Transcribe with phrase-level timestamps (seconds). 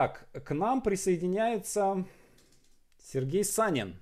[0.00, 2.06] Так, к нам присоединяется
[3.04, 4.00] Сергей Санин.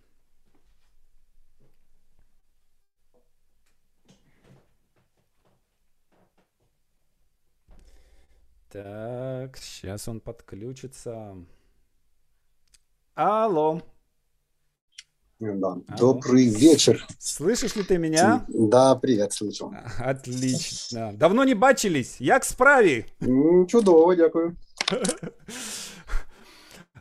[8.69, 11.35] Так, сейчас он подключится.
[13.15, 13.83] Алло.
[15.41, 15.49] Да.
[15.51, 15.83] Алло.
[15.99, 17.05] Добрый вечер.
[17.19, 18.47] Слышишь ли ты меня?
[18.47, 19.75] Да, привет, слышу.
[19.99, 21.13] Отлично.
[21.13, 22.21] Давно не бачились.
[22.21, 23.05] Як справі?
[23.69, 24.57] Чудово, дякую.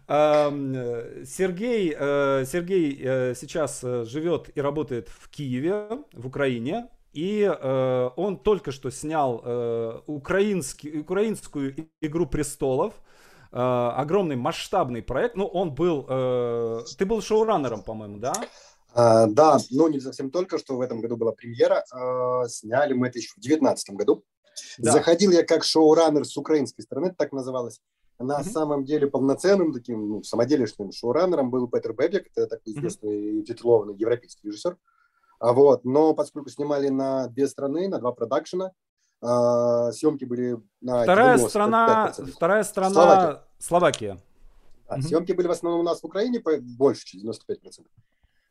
[0.08, 6.88] Сергей, э, Сергей э, сейчас э, живет и работает в Киеве, в Украине.
[7.12, 12.94] И э, он только что снял э, украинский, украинскую игру престолов.
[13.52, 15.36] Э, огромный масштабный проект.
[15.36, 16.06] Ну, он был...
[16.08, 18.34] Э, ты был шоураннером, по-моему, да?
[18.94, 21.84] А, да, но не совсем только, что в этом году была премьера.
[21.92, 24.24] А, сняли мы это еще в 2019 году.
[24.78, 24.92] Да.
[24.92, 27.80] Заходил я как шоураннер с украинской стороны, так называлось.
[28.20, 28.44] На mm-hmm.
[28.44, 33.44] самом деле полноценным таким ну, самоделишным шоураннером был Петер Бебек, это такой известный mm-hmm.
[33.44, 34.78] титулованный европейский режиссер.
[35.40, 38.72] А вот, но поскольку снимали на две страны, на два продакшена,
[39.22, 43.44] э, съемки были на вторая страна, вторая страна Словакия.
[43.60, 44.18] Словакия.
[44.90, 45.04] Да, угу.
[45.04, 47.86] Съемки были в основном у нас в Украине больше, чем 95%.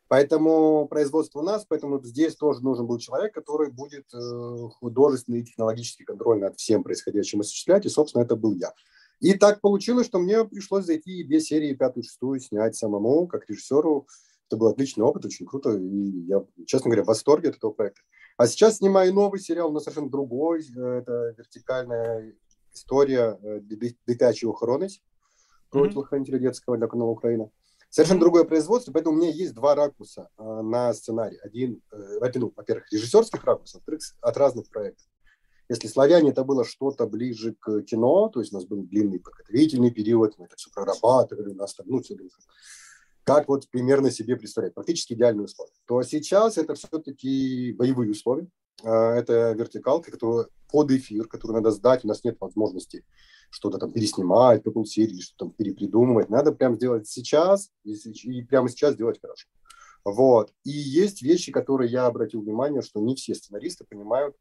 [0.08, 5.44] Поэтому производство у нас, поэтому здесь тоже нужен был человек, который будет э, художественный и
[5.44, 8.72] технологический контроль над всем происходящим осуществлять, и, собственно, это был я.
[9.20, 13.48] И так получилось, что мне пришлось зайти и две серии, пятую, шестую снять самому, как
[13.48, 14.06] режиссеру,
[14.48, 15.76] это был отличный опыт, очень круто.
[15.76, 18.02] И я, честно говоря, в восторге от этого проекта.
[18.36, 20.64] А сейчас снимаю новый сериал, но совершенно другой.
[20.70, 22.34] Это вертикальная
[22.72, 23.60] история э,
[24.06, 25.02] дитячей охоронить
[25.70, 26.38] против mm-hmm.
[26.38, 27.50] детского для канала Украина.
[27.88, 31.38] Совершенно другое производство, поэтому у меня есть два ракурса э, на сценарий.
[31.42, 35.06] Один, э, ну, во-первых, режиссерских ракурсов, во-вторых, от разных проектов.
[35.68, 39.90] Если «Славяне» это было что-то ближе к кино, то есть у нас был длинный подготовительный
[39.90, 42.16] период, мы это все прорабатывали, у нас там, ну, все
[43.24, 48.48] как вот примерно себе представлять, практически идеальные условия, то сейчас это все-таки боевые условия,
[48.84, 53.04] а, это вертикалка, которая под эфир, которую надо сдать, у нас нет возможности
[53.50, 58.94] что-то там переснимать, по серии, что-то там перепридумывать, надо прям сделать сейчас и, прямо сейчас
[58.94, 59.48] сделать хорошо.
[60.04, 60.52] Вот.
[60.62, 64.36] И есть вещи, которые я обратил внимание, что не все сценаристы понимают,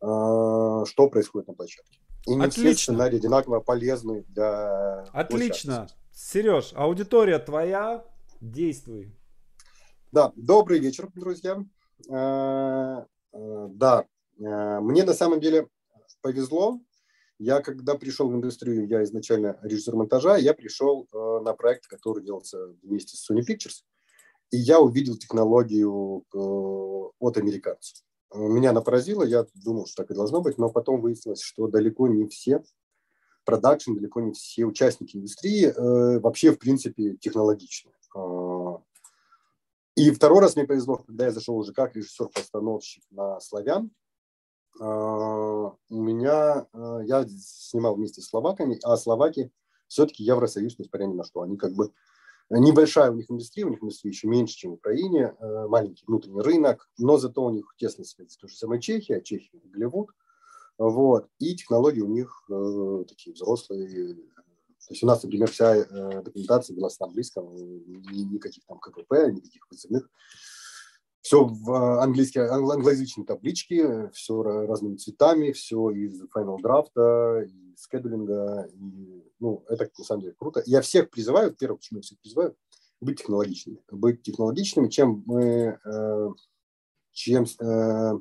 [0.00, 2.00] что происходит на площадке.
[2.26, 2.62] И не Отлично.
[2.62, 5.76] все сценарии одинаково полезны для Отлично.
[5.76, 5.96] Площадки.
[6.12, 8.04] Сереж, аудитория твоя,
[8.40, 9.14] действуй.
[10.12, 11.64] Да, добрый вечер, друзья.
[12.08, 14.04] Э, э, да,
[14.38, 15.68] э, мне на самом деле
[16.20, 16.80] повезло.
[17.38, 22.58] Я когда пришел в индустрию, я изначально режиссер монтажа, я пришел на проект, который делался
[22.82, 23.84] вместе с Sony Pictures,
[24.50, 26.22] и я увидел технологию
[27.18, 28.04] от американцев.
[28.32, 32.06] Меня она поразила, я думал, что так и должно быть, но потом выяснилось, что далеко
[32.06, 32.62] не все
[33.44, 37.90] продакшн, далеко не все участники индустрии э, вообще, в принципе, технологичны.
[38.14, 38.78] Э,
[39.96, 43.90] и второй раз мне повезло, когда я зашел уже как режиссер-постановщик на «Славян»,
[44.80, 49.50] э, у меня, э, я снимал вместе с словаками, а словаки
[49.88, 51.92] все-таки Евросоюз, несмотря ни на что, они как бы
[52.50, 56.40] Небольшая у них индустрия, у них индустрия еще меньше, чем в Украине, э, маленький внутренний
[56.40, 60.08] рынок, но зато у них тесно связь с той же самой Чехией, а Чехия– Голливуд.
[60.76, 61.28] Вот.
[61.38, 64.14] И технологии у них э, такие взрослые.
[64.14, 69.12] То есть у нас, например, вся э, документация была на английском, ни, никаких там КПП,
[69.30, 70.10] никаких вызывных.
[71.22, 78.68] Все в английские, англоязычные таблички, все разными цветами, все из Final Draft, из скедулинга.
[78.72, 80.62] И, ну, это на самом деле круто.
[80.64, 82.56] Я всех призываю, первое, почему я всех призываю,
[83.00, 83.82] быть технологичными.
[83.90, 86.28] Быть технологичными, чем мы, э,
[87.12, 88.12] чем э,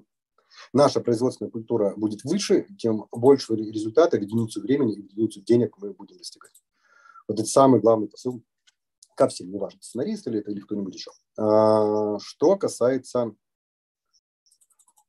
[0.73, 5.77] наша производственная культура будет выше, тем больше результата в единицу времени и в единицу денег
[5.77, 6.63] мы будем достигать.
[7.27, 8.41] Вот это самый главный посыл
[9.19, 11.11] ко всем, неважно, сценарист или это или кто-нибудь еще.
[11.37, 13.35] А, что касается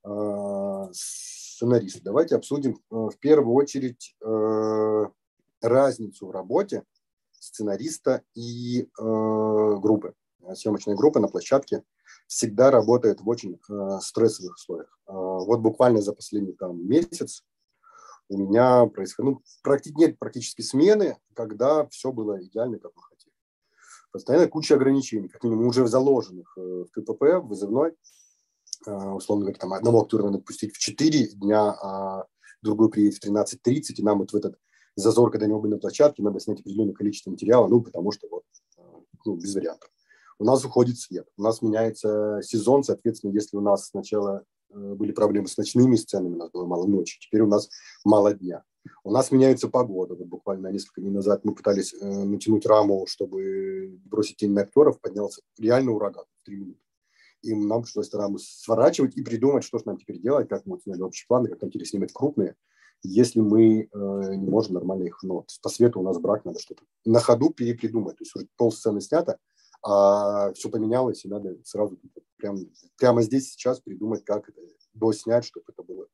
[0.03, 5.04] а, сценариста, давайте обсудим э, в первую очередь э,
[5.60, 6.82] разницу в работе
[7.38, 10.15] сценариста и э, группы,
[10.54, 11.84] съемочной группы на площадке
[12.27, 13.60] всегда работает в очень
[14.01, 14.98] стрессовых условиях.
[15.07, 17.45] Э, вот буквально за последний там, месяц
[18.28, 23.09] у меня происходит, ну, практи- нет практически смены, когда все было идеально, как мы.
[24.12, 27.92] Постоянно куча ограничений, как минимум уже заложенных э, в КПП, в вызывной.
[28.86, 32.27] Э, условно говоря, там одного актера надо пустить в 4 дня, а
[32.60, 34.59] другой приедет в 13.30, и нам вот в этот
[34.97, 38.42] зазор, когда они оба на площадке, надо снять определенное количество материала, ну, потому что вот
[38.78, 38.83] э,
[39.24, 39.91] ну, без вариантов
[40.41, 45.48] у нас уходит свет, у нас меняется сезон, соответственно, если у нас сначала были проблемы
[45.48, 47.68] с ночными сценами, у нас было мало ночи, теперь у нас
[48.04, 48.65] мало дня.
[49.04, 50.15] У нас меняется погода.
[50.15, 55.00] Вот буквально несколько дней назад мы пытались э, натянуть раму, чтобы бросить тень на актеров.
[55.00, 56.80] Поднялся реально ураган в три минуты.
[57.42, 61.00] И нам пришлось раму сворачивать и придумать, что же нам теперь делать, как мы сняли
[61.00, 62.54] общий план, как нам теперь снимать крупные,
[63.03, 65.22] если мы э, не можем нормально их...
[65.22, 68.18] Ну, по свету у нас брак, надо что-то на ходу перепридумать.
[68.18, 69.38] То есть уже пол сцены снято,
[69.83, 71.98] а все поменялось, и надо сразу
[72.36, 72.59] прям,
[72.98, 74.60] прямо здесь сейчас придумать, как это
[74.92, 76.06] доснять, чтобы это было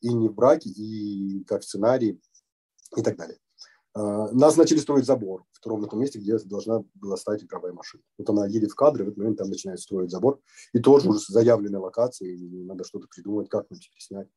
[0.00, 2.20] и не в браке, и как в сценарии,
[2.96, 3.38] и так далее.
[3.94, 8.02] А, нас начали строить забор в том, том месте, где должна была стать игровая машина.
[8.18, 10.40] Вот она едет в кадр, и в этот момент там начинает строить забор.
[10.72, 14.28] И тоже уже заявленная локация, и надо что-то придумать, как нам теперь снять.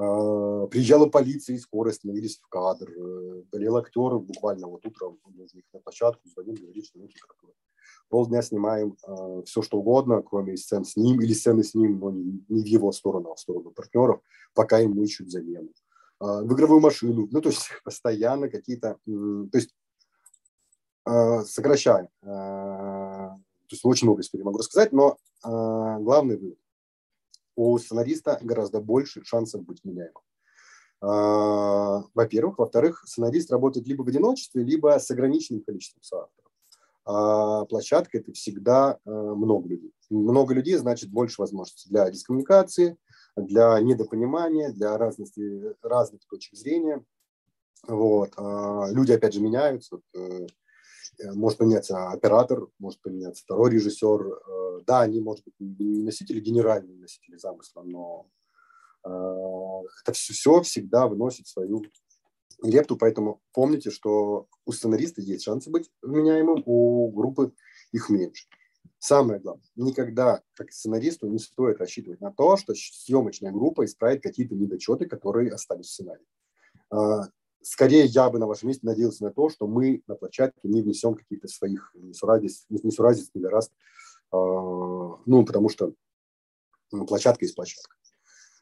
[0.00, 2.88] А, приезжала полиция и скорая становились в кадр.
[2.90, 7.52] Э, болел актер буквально вот утром, он их на площадку звонил, говорит, что ну, температура
[8.08, 12.10] полдня снимаем э, все, что угодно, кроме сцен с ним или сцены с ним, но
[12.12, 14.20] не, не в его сторону, а в сторону партнеров,
[14.54, 15.70] пока им ищут замену.
[16.20, 19.74] Э, в игровую машину, ну, то есть постоянно какие-то, э, то есть
[21.06, 22.08] э, сокращаем.
[22.22, 25.48] Э, то есть очень много историй могу рассказать, но э,
[26.00, 26.58] главный вывод.
[27.58, 30.22] У сценариста гораздо больше шансов быть меняемым.
[31.02, 32.58] Uh, во-первых.
[32.58, 36.48] Во-вторых, сценарист работает либо в одиночестве, либо с ограниченным количеством соавторов
[37.04, 39.94] а площадка– это всегда э, много людей.
[40.10, 42.98] Много людей значит больше возможностей для дискоммуникации,
[43.34, 47.02] для недопонимания, для разности, разных точек зрения.
[47.86, 48.34] Вот.
[48.36, 50.00] А люди, опять же, меняются.
[51.18, 54.20] Э, может поменяться оператор, может поменяться второй режиссер.
[54.20, 58.26] Э, да, они, может быть, не носители, генеральные носители замысла, но
[59.04, 61.84] это все, все всегда выносит свою
[62.62, 67.52] лепту, поэтому помните, что у сценариста есть шансы быть вменяемым, у группы
[67.92, 68.46] их меньше.
[68.98, 74.56] Самое главное, никогда как сценаристу не стоит рассчитывать на то, что съемочная группа исправит какие-то
[74.56, 76.26] недочеты, которые остались в сценарии.
[77.62, 81.14] Скорее, я бы на вашем месте надеялся на то, что мы на площадке не внесем
[81.14, 83.70] каких-то своих несуразиц, несуразиц раз,
[84.30, 85.92] а, ну, потому что
[86.92, 87.96] ну, площадка есть площадка.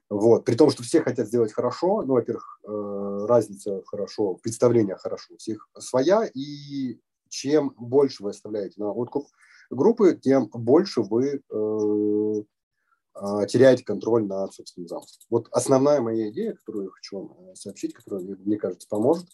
[0.09, 0.45] Вот.
[0.45, 5.37] При том, что все хотят сделать хорошо, ну, во-первых, э, разница хорошо, представление хорошо, у
[5.37, 9.27] всех своя, и чем больше вы оставляете на откуп
[9.69, 12.43] группы, тем больше вы э,
[13.49, 15.23] теряете контроль над собственным замыслом.
[15.31, 19.27] Вот основная моя идея, которую я хочу вам э, сообщить, которая, мне кажется, поможет.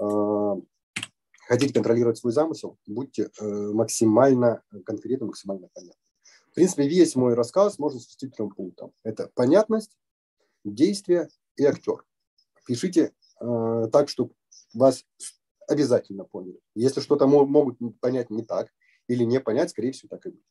[0.00, 0.54] Э,
[1.46, 6.00] хотите контролировать свой замысел, будьте э, максимально конкретны, максимально понятны.
[6.50, 8.92] В принципе, весь мой рассказ можно свести к трем пунктам.
[9.04, 9.96] Это понятность,
[10.64, 12.04] действие и актер.
[12.66, 14.32] Пишите э, так, чтобы
[14.74, 15.04] вас
[15.68, 16.60] обязательно поняли.
[16.74, 18.68] Если что-то могут понять не так
[19.06, 20.44] или не понять, скорее всего, так и будет.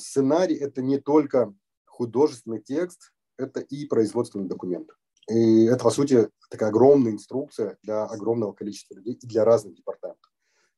[0.00, 1.54] Сценарий– это не только
[1.86, 4.90] художественный текст, это и производственный документ.
[5.28, 10.30] И это, по сути, такая огромная инструкция для огромного количества людей и для разных департаментов.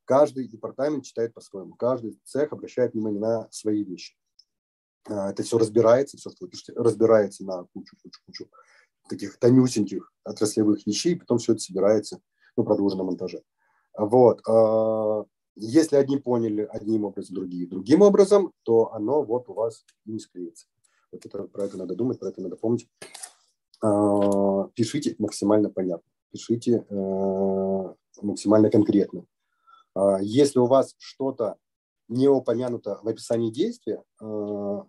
[0.04, 4.14] Каждый департамент читает по-своему, каждый цех обращает внимание на свои вещи.
[5.08, 8.50] А, это все разбирается, все, что вы пишете, разбирается на кучу, кучу, кучу
[9.08, 12.20] таких тонюсеньких отраслевых вещей, потом все это собирается,
[12.56, 13.42] ну, на монтаже.
[13.96, 14.40] Вот.
[15.52, 20.18] А, если одни поняли одним образом, другие другим образом, то оно вот у вас не
[20.18, 20.66] склеится.
[21.10, 22.88] Вот это, про это надо думать, про это надо помнить.
[23.82, 29.26] А, пишите максимально понятно, пишите э, максимально конкретно.
[30.22, 31.58] Если у вас что-то
[32.08, 34.88] не упомянуто в описании действия, но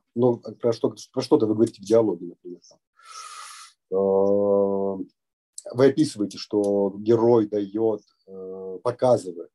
[0.62, 2.62] про, что, про что-то вы говорите в диалоге, например.
[3.91, 5.03] Э,
[5.74, 8.01] вы описываете, что герой дает,
[8.82, 9.50] показывает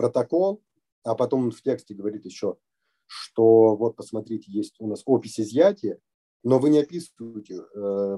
[0.00, 0.62] протокол,
[1.04, 2.56] а потом в тексте говорит еще,
[3.04, 5.98] что вот посмотрите, есть у нас опись изъятия,
[6.42, 7.60] но вы не описываете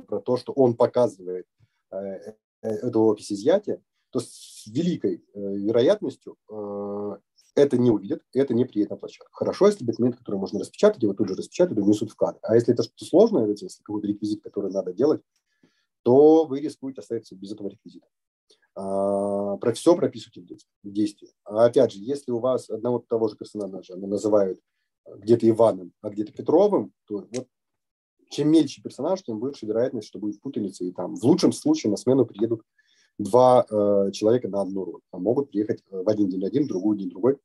[0.06, 1.48] про то, что он показывает
[2.60, 6.36] эту опись изъятия, то с великой вероятностью
[7.56, 9.32] это не увидят, это не приедет на площадку.
[9.32, 12.38] Хорошо, если документ, который можно распечатать, его тут же распечатают и внесут в кадр.
[12.42, 15.20] А если это что-то сложное, если какой-то реквизит, который надо делать,
[16.02, 18.06] то вы рискуете остаться без этого реквизита.
[18.74, 21.30] А, про все прописывайте в действии.
[21.44, 24.60] А опять же, если у вас одного того же персонажа называют
[25.06, 27.48] где-то Иваном, а где-то Петровым, то вот
[28.30, 30.84] чем мельче персонаж, тем больше вероятность, что будет путаница.
[30.84, 32.62] И там в лучшем случае на смену приедут
[33.18, 35.00] два э, человека на одну роль.
[35.10, 37.38] А могут приехать в один день один, в другой день другой.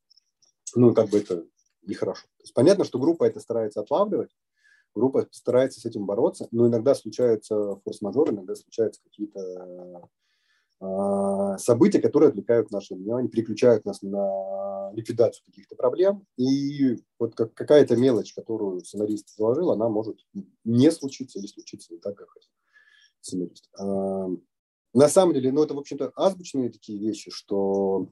[0.76, 1.46] Ну, как бы это
[1.84, 2.24] нехорошо.
[2.38, 4.32] То есть понятно, что группа это старается отлавливать,
[4.96, 10.02] группа старается с этим бороться, но иногда случаются форс-мажоры, иногда случаются какие-то э,
[11.58, 16.26] события, которые отвлекают наше внимание, переключают нас на ликвидацию каких-то проблем.
[16.38, 20.20] И вот как, какая-то мелочь, которую сценарист заложил, она может
[20.64, 22.52] не случиться или случиться не так, как хотел
[23.22, 23.70] сценарист.
[23.80, 24.28] А,
[24.94, 28.10] на самом деле, ну, это, в общем-то, азбучные такие вещи, что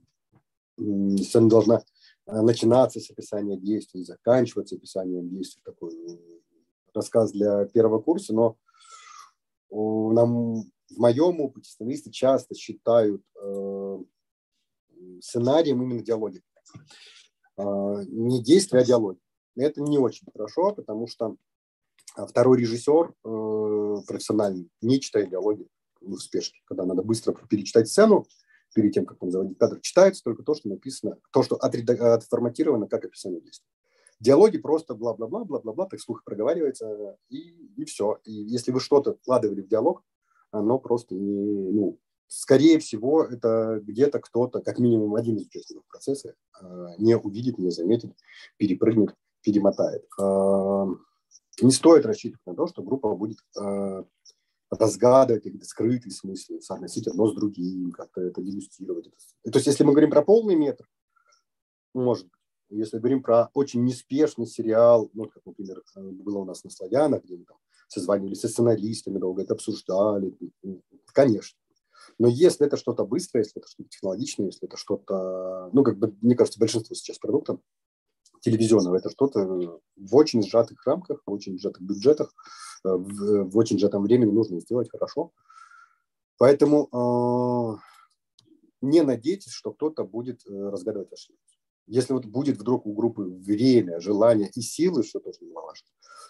[0.77, 1.84] сцена должна
[2.25, 5.62] а, начинаться с описания действий, заканчиваться описанием действий.
[5.63, 5.93] Такой
[6.93, 8.57] рассказ для первого курса, но
[9.72, 13.97] нам, в моем опыте сценаристы часто считают э,
[15.21, 16.41] сценарием именно диалоги.
[17.57, 17.63] Э,
[18.07, 19.19] не действия, а диалоги.
[19.55, 21.35] Это не очень хорошо, потому что
[22.15, 25.67] второй режиссер э, профессиональный не читает диалоги
[26.01, 28.27] в спешке, когда надо быстро перечитать сцену,
[28.75, 33.05] перед тем, как он заводит кадр, читается только то, что написано, то, что отформатировано как
[33.05, 33.65] описание действия.
[34.19, 38.19] Диалоги просто бла-бла-бла, бла-бла-бла, так слух проговаривается, и, и все.
[38.25, 40.03] И если вы что-то вкладывали в диалог,
[40.59, 46.35] оно просто не, ну, скорее всего, это где-то кто-то, как минимум один из участников процесса,
[46.62, 48.13] э, не увидит, не заметит,
[48.57, 50.05] перепрыгнет, перемотает.
[50.19, 50.85] Э,
[51.62, 54.03] не стоит рассчитывать на то, что группа будет э,
[54.69, 59.09] разгадывать какие-то скрытые смыслы, соотносить одно с другим, как-то это дегустировать.
[59.43, 60.88] То есть, если мы говорим про полный метр,
[61.93, 62.33] может быть.
[62.69, 67.38] Если говорим про очень неспешный сериал, ну, как, например, было у нас на «Славянах», где
[67.38, 67.57] мы там
[67.95, 70.35] созванивались со сценаристами, долго это обсуждали,
[71.13, 71.57] конечно.
[72.17, 76.15] Но если это что-то быстрое, если это что-то технологичное, если это что-то, ну, как бы,
[76.21, 77.59] мне кажется, большинство сейчас продуктов
[78.41, 79.45] телевизионного, это что-то
[79.95, 82.33] в очень сжатых рамках, в очень сжатых бюджетах,
[82.85, 85.31] э, в, в очень сжатом времени нужно сделать хорошо.
[86.37, 87.77] Поэтому э,
[88.81, 91.54] не надейтесь, что кто-то будет э, разгадывать ошибки.
[91.87, 95.87] Если вот будет вдруг у группы время, желание и силы, что тоже немаловажно,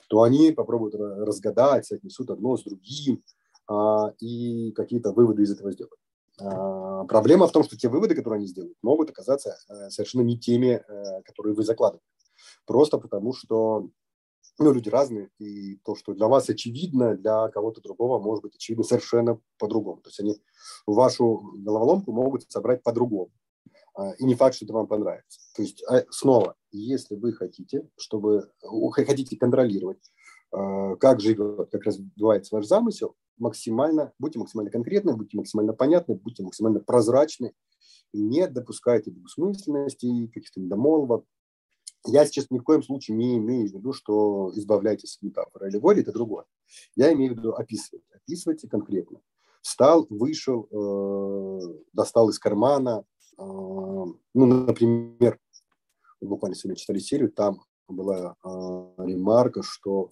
[0.09, 3.23] то они попробуют разгадать, отнесут одно с другим
[3.67, 5.99] а, и какие-то выводы из этого сделать.
[6.39, 10.37] А, проблема в том, что те выводы, которые они сделают, могут оказаться а, совершенно не
[10.37, 12.05] теми, а, которые вы закладываете.
[12.65, 13.89] Просто потому, что
[14.57, 18.83] ну, люди разные, и то, что для вас очевидно, для кого-то другого может быть очевидно
[18.83, 20.01] совершенно по-другому.
[20.01, 20.41] То есть они
[20.85, 23.31] вашу головоломку могут собрать по-другому.
[23.95, 25.39] А, и не факт, что это вам понравится.
[25.55, 28.51] То есть, а, снова, если вы хотите, чтобы
[28.91, 30.11] хотите контролировать,
[30.51, 36.43] а, как живет, как развивается ваш замысел, максимально, будьте максимально конкретны, будьте максимально понятны, будьте
[36.43, 37.53] максимально прозрачны,
[38.13, 41.25] не допускайте двусмысленности, каких-то недомолвок.
[42.05, 45.67] Я сейчас ни в коем случае не имею в виду, что избавляйтесь от метафоры.
[45.67, 46.45] Аллегории– это другое.
[46.95, 48.03] Я имею в виду описывать.
[48.13, 49.21] Описывайте конкретно.
[49.61, 53.05] Встал, вышел, э, достал из кармана,
[53.37, 55.39] ну, например,
[56.21, 60.11] буквально сегодня читали серию, там была а, ремарка, что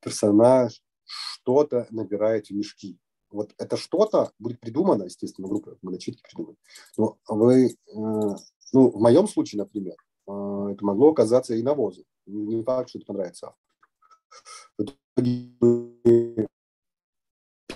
[0.00, 2.98] персонаж что-то набирает в мешки.
[3.30, 6.56] Вот это что-то будет придумано, естественно, группа мы начитки придумали.
[6.96, 12.04] Но вы, э, ну, в моем случае, например, э, это могло оказаться и навозом.
[12.26, 14.96] Не факт, что это понравится автору.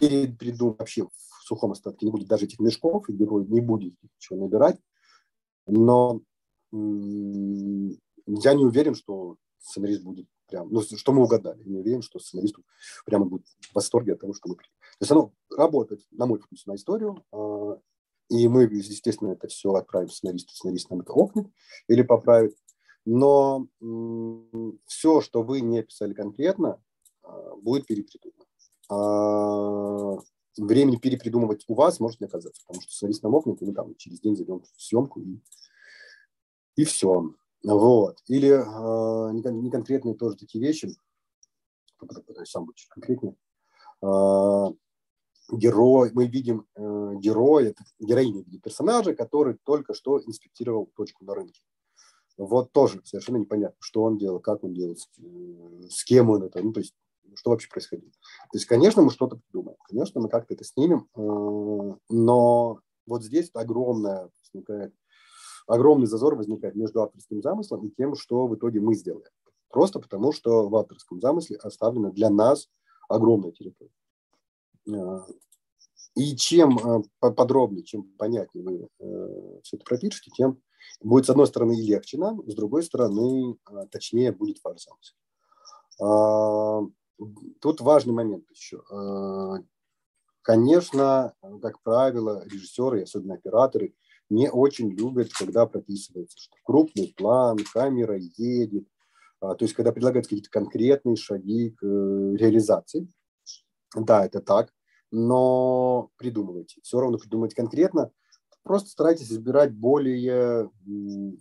[0.01, 1.07] Перед придум вообще
[1.55, 4.79] сухом остатке не будет даже этих мешков, и герой не будет ничего набирать.
[5.67, 6.21] Но
[6.73, 11.63] я не уверен, что сценарист будет прям, ну, что мы угадали.
[11.65, 12.57] Не уверен, что сценарист
[13.05, 14.63] прямо будет в восторге от того, что мы То
[15.01, 17.79] есть оно работает, на мой вкус, на историю, а,
[18.29, 21.47] и мы, естественно, это все отправим сценаристу, сценарист нам это охнет
[21.89, 22.57] или поправит.
[23.05, 23.67] Но
[24.87, 26.83] все, что вы не писали конкретно,
[27.23, 28.47] а, будет перепридумано.
[30.57, 34.21] Времени перепридумывать у вас может не оказаться, потому что сценарист намокнет, и мы там через
[34.21, 35.41] день зайдем в съемку, и,
[36.77, 37.35] и все.
[37.65, 38.19] Вот.
[38.27, 40.95] Или э, не, не конкретные тоже такие вещи,
[42.45, 43.35] сам быть чуть конкретнее.
[44.03, 44.73] Э,
[45.51, 51.63] герой, мы видим э, героя, героиню видим персонажа, который только что инспектировал точку на рынке.
[52.39, 56.43] Вот тоже совершенно непонятно, что он делал, как он делал, с, э, с кем он
[56.43, 56.63] это.
[56.63, 56.95] Ну, то есть
[57.37, 58.11] что вообще происходило.
[58.11, 63.51] То есть, конечно, мы что-то придумаем, конечно, мы как-то это снимем, э, но вот здесь
[63.55, 64.95] огромная возникает,
[65.67, 69.31] огромный зазор возникает между авторским замыслом и тем, что в итоге мы сделаем.
[69.69, 72.69] Просто потому, что в авторском замысле оставлена для нас
[73.09, 73.93] огромная территория.
[74.89, 75.21] Э,
[76.15, 78.89] и чем э, подробнее, чем понятнее вы
[79.63, 80.61] все это пропишете, тем
[81.01, 83.57] будет, с одной стороны, легче нам, с другой стороны,
[83.91, 85.15] точнее будет ваш замысел.
[87.61, 88.83] Тут важный момент еще.
[88.91, 89.59] А,
[90.43, 93.95] конечно, как правило, режиссеры, особенно операторы,
[94.31, 98.87] не очень любят, когда прописывается, что крупный план, камера едет,
[99.41, 103.09] а, то есть когда предлагают какие-то конкретные шаги к э, реализации.
[103.95, 104.73] Да, это так,
[105.11, 106.81] но придумывайте.
[106.83, 108.11] Все равно придумывайте конкретно.
[108.63, 110.71] Просто старайтесь избирать более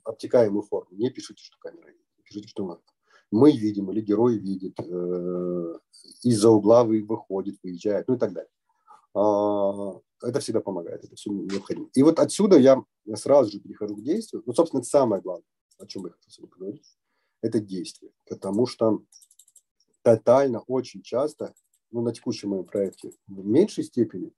[0.04, 0.90] обтекаемую форму.
[0.98, 2.02] Не пишите, что камера едет.
[2.24, 2.66] Пишите, что
[3.32, 5.74] мы видим или герой видит, э,
[6.24, 8.52] из-за угла выходит, выезжает, ну и так далее.
[9.14, 11.90] А, это всегда помогает, это все необходимо.
[11.94, 14.44] И вот отсюда я, я сразу же перехожу к действию.
[14.46, 15.46] Ну, собственно, это самое главное,
[15.80, 16.98] о чем я хотел поговорить,
[17.42, 18.12] это действие.
[18.30, 19.04] Потому что
[20.04, 21.54] тотально, очень часто,
[21.92, 24.32] ну, на текущем моем проекте в меньшей степени,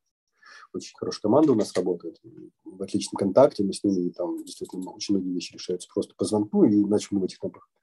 [0.73, 2.19] очень хорошая команда у нас работает,
[2.63, 6.63] в отличном контакте, мы с ними там действительно очень многие вещи решаются просто по звонку,
[6.63, 7.69] и в этих темпах,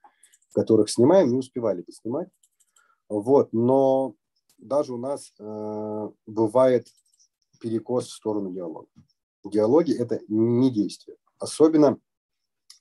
[0.53, 2.29] которых снимаем, не успевали бы снимать.
[3.09, 4.15] Вот, но
[4.57, 6.87] даже у нас э, бывает
[7.59, 8.87] перекос в сторону диалога.
[9.43, 11.17] Диалоги– это не действие.
[11.39, 11.99] Особенно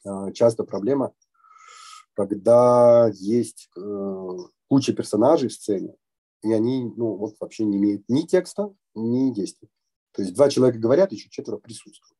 [0.04, 1.12] э, часто проблема,
[2.12, 4.36] когда есть э,
[4.68, 5.94] куча персонажей в сцене,
[6.42, 9.68] и они ну, вот вообще не имеют ни текста, ни действия.
[10.12, 12.19] То есть два человека говорят, еще четверо присутствуют.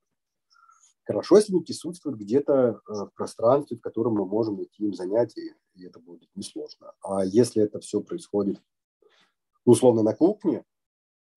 [1.10, 5.56] Хорошо, если они присутствуют где-то э, в пространстве, в котором мы можем найти им занятия,
[5.74, 6.92] и это будет несложно.
[7.02, 8.62] А если это все происходит,
[9.64, 10.64] условно, на кухне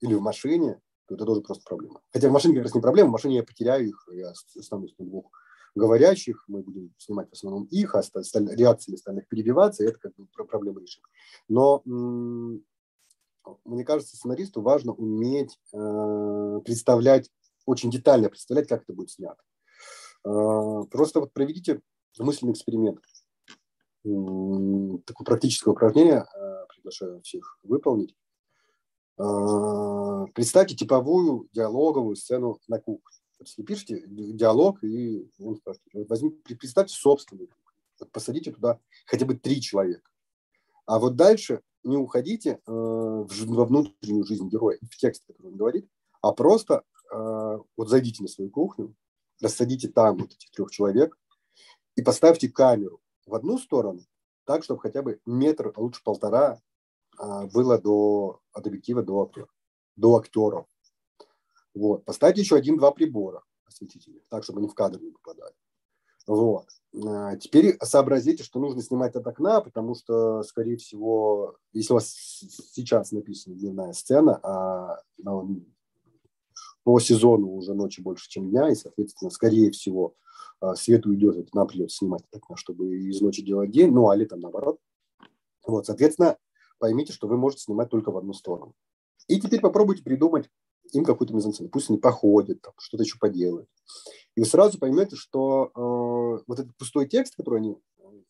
[0.02, 2.02] или в машине, то это тоже просто проблема.
[2.12, 5.06] Хотя в машине как раз не проблема, в машине я потеряю их, я останусь на
[5.06, 5.32] двух
[5.74, 8.56] говорящих, мы будем снимать в основном их, а осталь...
[8.56, 11.02] реакциями остальных перебиваться, и это как бы проблема решим.
[11.48, 11.82] Но
[13.66, 17.32] мне кажется, сценаристу важно уметь э, представлять,
[17.66, 19.42] очень детально представлять, как это будет снято.
[20.26, 21.82] Э, просто вот проведите
[22.18, 23.00] мысленный эксперимент.
[24.04, 28.16] Такое практическое упражнение э, приглашаю всех выполнить.
[29.18, 33.18] Э, представьте типовую диалоговую сцену на кухне.
[33.40, 35.78] Если пишете диалог, и он вот
[36.08, 37.50] возьми, представьте собственную
[38.00, 40.10] вот посадите туда хотя бы три человека.
[40.86, 45.90] А вот дальше не уходите во внутреннюю жизнь героя, в текст, который он говорит,
[46.22, 48.96] а просто вот зайдите на свою кухню,
[49.42, 51.18] рассадите там вот этих трех человек
[51.96, 54.02] и поставьте камеру в одну сторону,
[54.46, 56.62] так, чтобы хотя бы метр, а лучше полтора
[57.20, 59.48] э, было до, от объектива до актера,
[59.96, 60.66] до актеров.
[61.74, 62.06] Вот.
[62.06, 65.56] Поставьте еще один-два прибора осветительных, так, чтобы они в кадр не попадали.
[66.28, 66.68] Вот.
[67.06, 72.10] А, теперь сообразите, что нужно снимать от окна, потому что, скорее всего, если у вас
[72.12, 75.02] сейчас написана дневная сцена, а
[76.84, 80.16] по сезону уже ночи больше, чем дня, и, соответственно, скорее всего,
[80.60, 84.10] а, свет уйдет, это нам придется снимать от окна, чтобы из ночи делать день, ну,
[84.10, 84.80] а летом наоборот.
[85.66, 86.38] Вот, соответственно,
[86.80, 88.74] поймите, что вы можете снимать только в одну сторону.
[89.28, 90.50] И теперь попробуйте придумать
[90.92, 91.70] им какую-то мизансцену.
[91.70, 93.70] Пусть они походят, там, что-то еще поделают.
[94.36, 97.78] И вы сразу поймете, что э, вот этот пустой текст, который они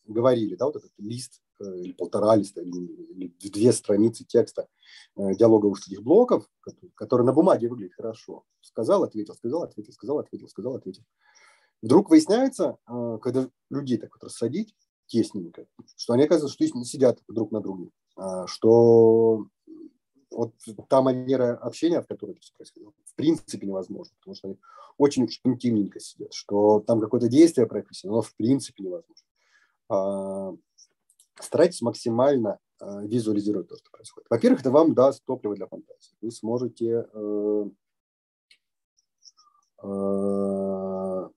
[0.05, 4.67] говорили, да, вот этот лист э, или полтора листа, или, две страницы текста
[5.15, 6.49] э, диалоговых таких блоков,
[6.95, 8.43] который на бумаге выглядит хорошо.
[8.61, 11.03] Сказал, ответил, сказал, ответил, сказал, ответил, сказал, ответил.
[11.81, 17.19] Вдруг выясняется, э, когда людей так вот рассадить тесненько, что они, оказывается, что не сидят
[17.27, 19.47] друг на друге, а, что
[20.31, 20.53] вот
[20.89, 24.57] та манера общения, в которой это все происходило, в принципе невозможно, потому что они
[24.97, 29.25] очень интимненько сидят, что там какое-то действие прописано, но в принципе невозможно.
[29.93, 30.55] А,
[31.39, 34.27] старайтесь максимально а, визуализировать то, что происходит.
[34.29, 36.15] Во-первых, это вам даст топливо для фантазии.
[36.21, 37.65] Вы сможете э,
[39.83, 41.29] э,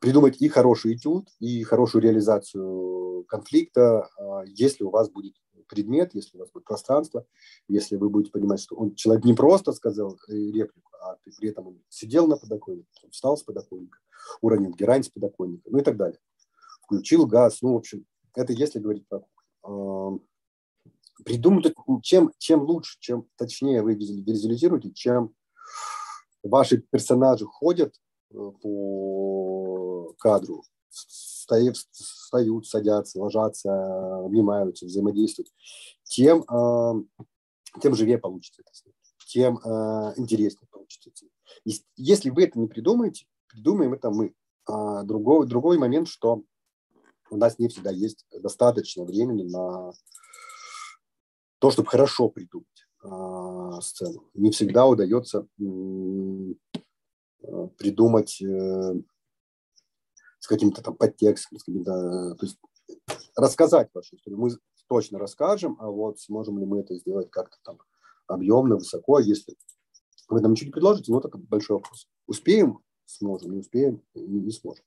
[0.00, 5.34] придумать и хороший этюд, и хорошую реализацию конфликта, а, если у вас будет
[5.68, 7.26] предмет, если у вас будет пространство,
[7.68, 11.68] если вы будете понимать, что он, человек не просто сказал э, реплику, а при этом
[11.68, 13.98] он сидел на подоконнике, он встал с подоконника,
[14.40, 16.18] уронил герань с подоконника, ну и так далее.
[16.84, 19.26] Включил газ, ну, в общем, это если говорить про
[21.24, 25.34] придумать, чем, чем лучше, чем точнее вы визуализируете, чем
[26.42, 27.94] ваши персонажи ходят
[28.30, 35.48] э, по кадру, встают, встают, садятся, ложатся, обнимаются, взаимодействуют,
[36.02, 37.24] тем, э,
[37.80, 38.70] тем живее получится это
[39.26, 41.10] тем э, интереснее получится.
[41.96, 44.32] Если вы это не придумаете, придумаем это мы.
[44.64, 46.44] А другой, другой момент, что
[47.30, 49.92] у нас не всегда есть достаточно времени на
[51.58, 54.28] то, чтобы хорошо придумать э, сцену.
[54.34, 56.54] Не всегда удается э,
[57.78, 58.94] придумать э,
[60.38, 62.58] с каким-то там подтекстом, с каким-то, то есть
[63.36, 64.40] рассказать вашу историю.
[64.40, 64.50] Мы
[64.88, 67.78] точно расскажем, а вот сможем ли мы это сделать как-то там
[68.26, 69.18] объемно, высоко.
[69.18, 69.56] Если
[70.28, 72.08] вы нам ничего не предложите, ну, это большой вопрос.
[72.26, 72.80] Успеем?
[73.06, 73.52] Сможем.
[73.52, 74.02] Не успеем?
[74.14, 74.84] Не, не сможем.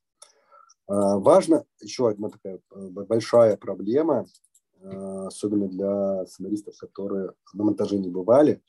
[0.88, 4.26] А, важно, еще одна такая э, большая проблема,
[4.80, 8.62] э, особенно для сценаристов, которые на монтаже не бывали,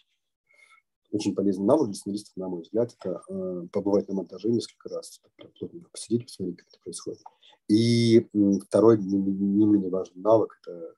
[1.10, 5.20] очень полезный навык для сценаристов, на мой взгляд, это э, побывать на монтаже несколько раз,
[5.58, 7.22] плотненько посидеть, посмотреть, как это происходит.
[7.68, 8.28] И
[8.66, 10.94] второй не, не менее важный навык– это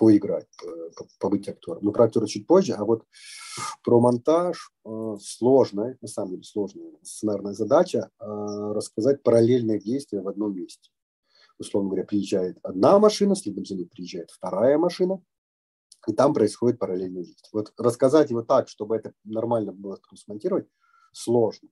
[0.00, 0.48] поиграть,
[1.18, 1.80] побыть актером.
[1.82, 2.72] Но про актера чуть позже.
[2.72, 3.04] А вот
[3.84, 10.28] про монтаж э, сложная, на самом деле сложная сценарная задача э, рассказать параллельные действия в
[10.28, 10.90] одном месте.
[11.58, 15.22] Условно говоря, приезжает одна машина, следом за ней приезжает вторая машина,
[16.08, 17.50] и там происходит параллельное действие.
[17.52, 20.66] Вот рассказать его так, чтобы это нормально было смонтировать,
[21.12, 21.68] сложно.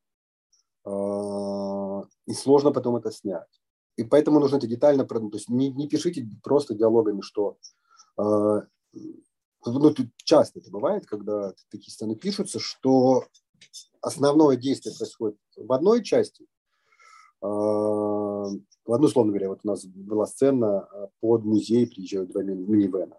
[0.85, 3.63] Э, и сложно потом это снять.
[3.97, 5.33] И поэтому нужно это детально продумать.
[5.33, 7.88] То есть не, не пишите просто диалогами, что э,
[8.19, 13.25] ну, тут часто это бывает, когда такие сцены пишутся, что
[14.01, 16.47] основное действие происходит в одной части.
[17.41, 20.89] В одну, условно говоря, вот у нас была сцена
[21.21, 23.19] под музей, приезжают два минивэна.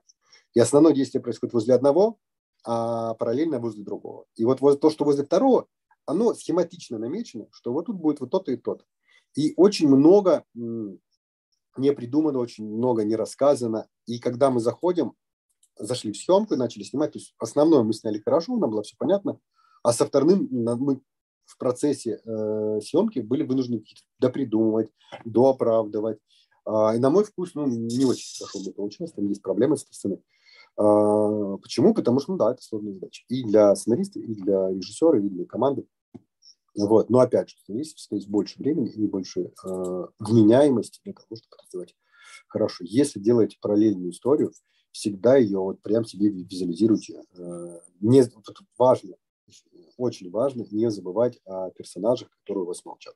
[0.54, 2.18] И основное действие происходит возле одного,
[2.66, 4.26] а параллельно возле другого.
[4.36, 5.68] И вот то, что возле второго,
[6.06, 8.84] оно схематично намечено, что вот тут будет вот то-то и то-то.
[9.36, 10.44] И очень много
[11.78, 13.88] не придумано, очень много не рассказано.
[14.06, 15.14] И когда мы заходим,
[15.78, 18.96] зашли в съемку и начали снимать, то есть основное мы сняли хорошо, нам было все
[18.98, 19.40] понятно,
[19.84, 21.02] а со вторым мы
[21.46, 23.84] в процессе э, съемки были вынуждены
[24.20, 24.90] допридумывать,
[25.26, 26.20] дооправдывать.
[26.66, 29.82] Э, и на мой вкус, ну, не очень хорошо мне получилось, там есть проблемы с
[29.82, 30.22] сценой.
[30.78, 31.94] Э, почему?
[31.94, 33.24] Потому что, ну да, это сложная задача.
[33.30, 35.86] И для сценариста, и для режиссера, и для команды.
[36.76, 37.10] Вот.
[37.10, 41.96] Но опять же, есть, есть больше времени и больше э, вменяемости для того, чтобы сделать
[42.48, 42.84] хорошо.
[42.88, 44.52] Если делаете параллельную историю,
[44.92, 47.24] всегда ее вот прям себе визуализируйте.
[47.38, 48.24] Э, не,
[48.78, 49.16] важно,
[49.98, 53.16] очень важно не забывать о персонажах, которые у вас молчат.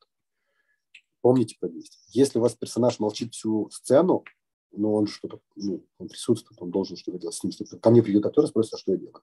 [1.22, 1.70] Помните про.
[2.10, 4.24] Если у вас персонаж молчит всю сцену,
[4.72, 7.54] но он что-то, ну, он присутствует, он должен что-то делать с ним.
[7.80, 9.22] Ко мне придет актер и спросит, а что я делаю.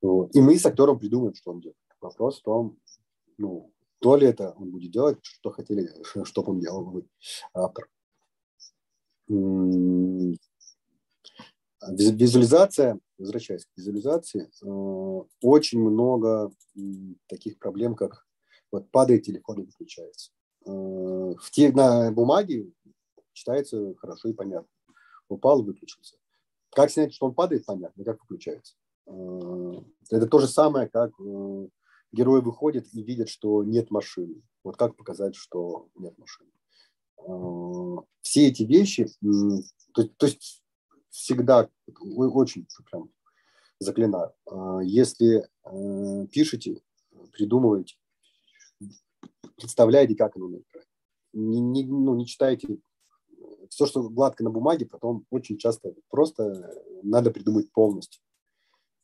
[0.00, 0.34] Вот.
[0.34, 1.76] И мы с актером придумаем, что он делает.
[2.00, 2.78] Вопрос в том,
[3.38, 5.90] ну, то ли это он будет делать, что хотели,
[6.24, 7.06] чтобы он делал вы,
[7.54, 7.88] автор.
[11.88, 16.50] Визуализация, возвращаясь к визуализации, э, очень много
[17.26, 18.26] таких проблем, как
[18.72, 20.32] вот падает телефон и выключается.
[20.66, 22.72] Э, в те, на бумаге
[23.32, 24.68] читается хорошо и понятно.
[25.28, 26.16] Упал, выключился.
[26.70, 28.74] Как снять, что он падает, понятно, как выключается.
[29.06, 29.72] Э,
[30.10, 31.12] это то же самое, как
[32.16, 34.42] герой выходит и видит, что нет машины.
[34.64, 36.50] Вот как показать, что нет машины.
[38.22, 39.08] Все эти вещи,
[39.92, 40.62] то, то есть
[41.10, 41.68] всегда
[42.16, 43.10] очень прям
[43.78, 44.32] заклинаю.
[44.46, 46.80] А, если э, пишете,
[47.32, 47.96] придумываете,
[49.56, 50.58] представляете, как оно на.
[51.32, 52.78] Не, не, ну, не читайте
[53.68, 58.20] все, что гладко на бумаге, потом очень часто просто надо придумать полностью.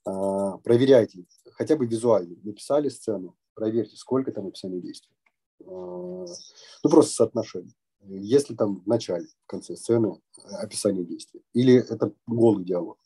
[0.05, 2.37] А, проверяйте, хотя бы визуально.
[2.43, 5.15] Написали сцену, проверьте, сколько там описаний действий.
[5.61, 7.75] А, ну, просто соотношение.
[8.05, 10.21] Если там в начале, в конце сцены
[10.59, 11.41] описание действия.
[11.53, 12.99] Или это голый диалог.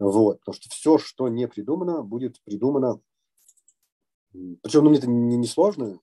[0.00, 0.40] Вот.
[0.40, 3.00] Потому что все, что не придумано, будет придумано.
[4.32, 6.00] Причем, ну, это не, не сложно,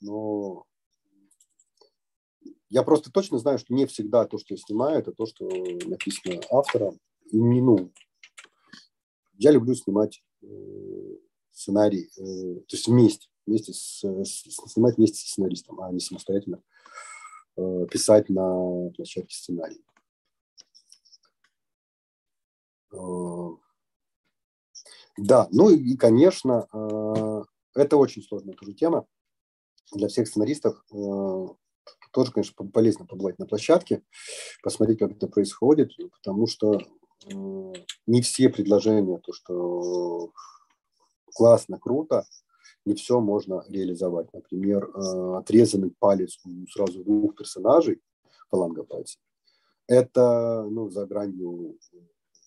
[0.00, 0.66] но
[2.68, 6.40] я просто точно знаю, что не всегда то, что я снимаю, это то, что написано
[6.50, 6.98] автором.
[7.30, 7.92] И не, ну,
[9.40, 10.46] я люблю снимать э,
[11.50, 16.62] сценарий, э, то есть вместе вместе с, с, снимать вместе с сценаристом, а не самостоятельно
[17.56, 19.82] э, писать на площадке сценарий.
[25.16, 26.66] Да, ну и, конечно,
[27.74, 29.06] это очень сложная тоже тема
[29.92, 30.84] для всех сценаристов.
[30.90, 34.02] Тоже, конечно, полезно побывать на площадке,
[34.62, 36.80] посмотреть, как это происходит, потому что
[37.26, 40.32] не все предложения, то, что
[41.34, 42.24] классно, круто,
[42.84, 44.32] не все можно реализовать.
[44.32, 48.00] Например, э, отрезанный палец у сразу двух персонажей,
[48.48, 49.18] фаланга пальца,
[49.86, 51.78] это ну, за гранью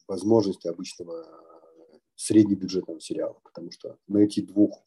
[0.07, 1.25] возможности обычного
[2.15, 4.79] среднебюджетного сериала, потому что найти двух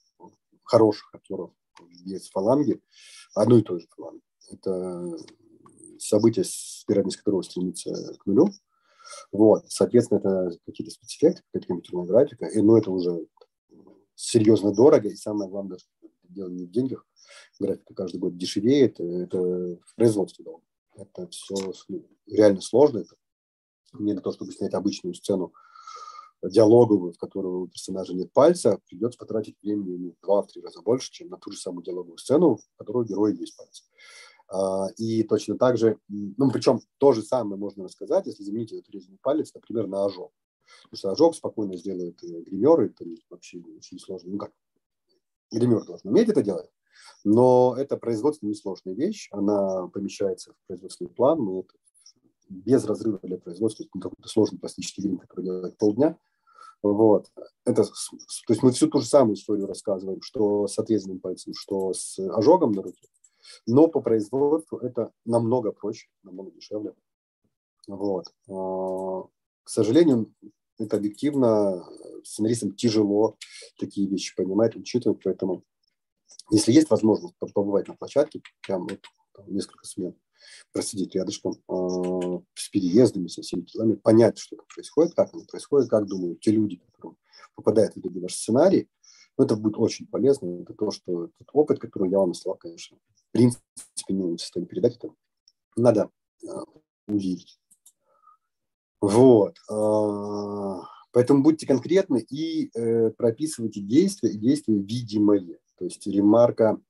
[0.65, 1.53] хороших актеров
[2.05, 2.81] без фаланги,
[3.35, 5.19] одной и той же фаланги, это
[5.99, 6.45] событие,
[6.89, 8.49] вероятность которого стремится к нулю.
[9.33, 13.27] Вот, соответственно, это какие-то спецэффекты, какая-то компьютерная графика, и, ну, это уже
[14.15, 15.89] серьезно дорого, и самое главное, что
[16.23, 17.07] дело не в деньгах,
[17.59, 20.63] графика каждый год дешевеет, это в производстве долго.
[20.97, 21.55] Это все
[22.27, 23.01] реально сложно.
[23.01, 23.15] Это
[23.99, 25.53] не для того, чтобы снять обычную сцену
[26.43, 31.29] диалоговую, в которой у персонажа нет пальца, придется потратить времени ну, два-три раза больше, чем
[31.29, 33.85] на ту же самую диалоговую сцену, в которой у героя есть пальцы.
[34.49, 38.89] А, и точно так же, ну, причем то же самое можно рассказать, если заменить этот
[38.91, 40.33] резаный палец, например, на ожог.
[40.85, 44.33] Потому что ожог спокойно сделает гример, это вообще очень сложно.
[44.33, 44.53] Ну как,
[45.51, 46.71] гример должен уметь это делать,
[47.25, 51.75] но это производственно несложная вещь, она помещается в производственный план, мы это
[52.49, 56.17] без разрыва для производства, это какой-то сложный пластический грим, который делает полдня.
[56.83, 57.27] Вот.
[57.65, 57.91] Это, то
[58.53, 62.73] есть мы всю ту же самую историю рассказываем, что с отрезанным пальцем, что с ожогом
[62.73, 63.09] на руке,
[63.67, 66.95] но по производству это намного проще, намного дешевле.
[67.87, 68.27] Вот.
[68.49, 69.29] А,
[69.63, 70.33] к сожалению,
[70.79, 71.85] это объективно
[72.25, 73.37] сценаристам тяжело
[73.79, 75.65] такие вещи понимать, учитывать, поэтому
[76.51, 79.01] если есть возможность побывать на площадке, прям вот,
[79.47, 80.15] несколько смен,
[80.73, 86.07] просидеть рядышком э, с переездами, со всеми делами, понять, что происходит, как оно происходит, как
[86.07, 87.17] думают те люди, которые
[87.55, 88.89] попадают в итоге ваш сценарий,
[89.39, 90.63] ну, это будет очень полезно.
[90.63, 93.63] Это то, что тот опыт, который я вам наслал, конечно, в принципе,
[94.09, 95.11] не в состоянии передать, это
[95.77, 96.11] надо
[96.43, 96.49] э,
[97.07, 97.61] увидеть.
[99.01, 99.57] Вот.
[99.71, 105.59] Э, поэтому будьте конкретны и э, прописывайте действия, и действия видимые.
[105.77, 106.81] То есть ремарка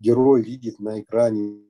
[0.00, 1.62] герой видит на экране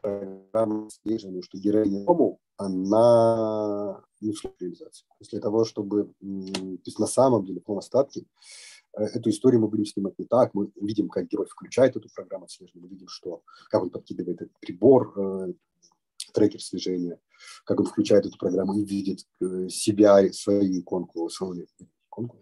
[0.00, 4.32] программу отслеживания, что героиня Тому, она не.
[4.32, 4.66] То
[5.20, 8.26] есть для того, чтобы, то есть на самом деле, по остатке,
[8.96, 10.54] э, эту историю мы будем снимать не так.
[10.54, 14.58] Мы увидим, как герой включает эту программу отслеживания, мы видим, что, как он подкидывает этот
[14.60, 15.52] прибор, э,
[16.32, 17.18] трекер слежения,
[17.64, 21.66] как он включает эту программу и видит э, себя, свою иконку, свою
[22.08, 22.38] иконку,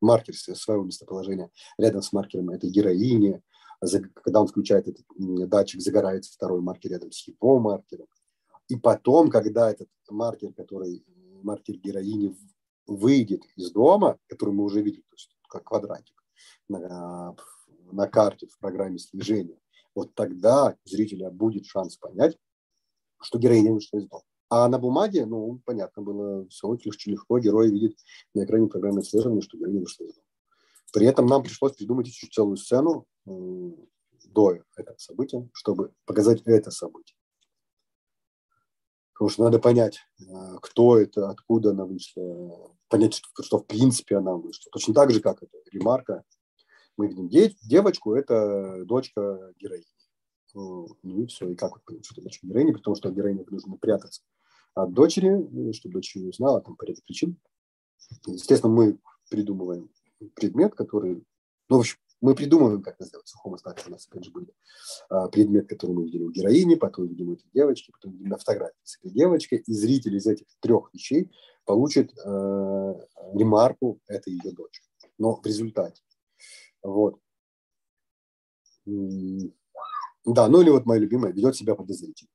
[0.00, 3.42] маркер своего местоположения рядом с маркером этой героини,
[4.14, 5.04] когда он включает этот
[5.48, 8.06] датчик, загорается второй маркер рядом с его маркером.
[8.68, 11.04] И потом, когда этот маркер, который
[11.42, 12.36] маркер героини
[12.86, 16.14] выйдет из дома, который мы уже видели, то есть как квадратик
[16.68, 17.34] на,
[17.90, 19.58] на карте в программе слежения,
[19.94, 22.38] вот тогда у зрителя будет шанс понять,
[23.20, 24.22] что героиня вышла из дома.
[24.48, 27.96] А на бумаге, ну, понятно было, все очень легко, герой видит
[28.34, 30.26] на экране программы слежения, что героиня вышла из дома.
[30.92, 37.16] При этом нам пришлось придумать еще целую сцену до этого события, чтобы показать это событие.
[39.12, 40.24] Потому что надо понять, э,
[40.62, 44.70] кто это, откуда она вышла, понять, что, что в принципе она вышла.
[44.72, 46.24] Точно так же, как это ремарка.
[46.96, 49.86] Мы видим де- девочку, это дочка героини.
[50.54, 54.22] Ну и все, и как вот что дочка героини, потому что героине нужно прятаться
[54.74, 57.36] от дочери, чтобы дочь не узнала, там по ряду причин.
[58.26, 58.98] Естественно, мы
[59.30, 59.90] придумываем
[60.34, 61.24] предмет, который,
[61.68, 63.26] ну, в общем, мы придумываем, как это сделать.
[63.26, 64.54] В сухом остатке у нас, опять же, были
[65.10, 68.38] а, предмет, который мы видели у героини, потом видим у этой девочки, потом видим на
[68.38, 71.30] фотографии с этой девочкой, и зритель из этих трех вещей
[71.64, 72.94] получит э,
[73.34, 74.82] ремарку «это ее дочь».
[75.18, 76.02] Но в результате.
[76.82, 77.18] Вот.
[78.86, 82.30] Да, ну или вот моя любимая, ведет себя подозрительно.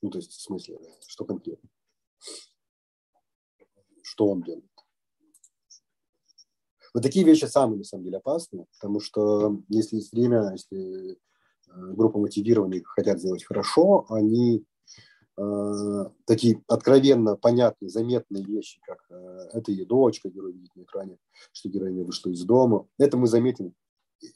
[0.00, 1.68] Ну, то есть, в смысле, что конкретно?
[4.02, 4.71] Что он делает?
[6.94, 11.16] Вот такие вещи самые, на самом деле, опасные, потому что если есть время, если э,
[11.68, 14.66] группа мотивированных хотят сделать хорошо, они
[15.38, 21.16] э, такие откровенно понятные, заметные вещи, как э, это ее герой видит на экране,
[21.52, 23.74] что героиня вышла из дома, это мы заметим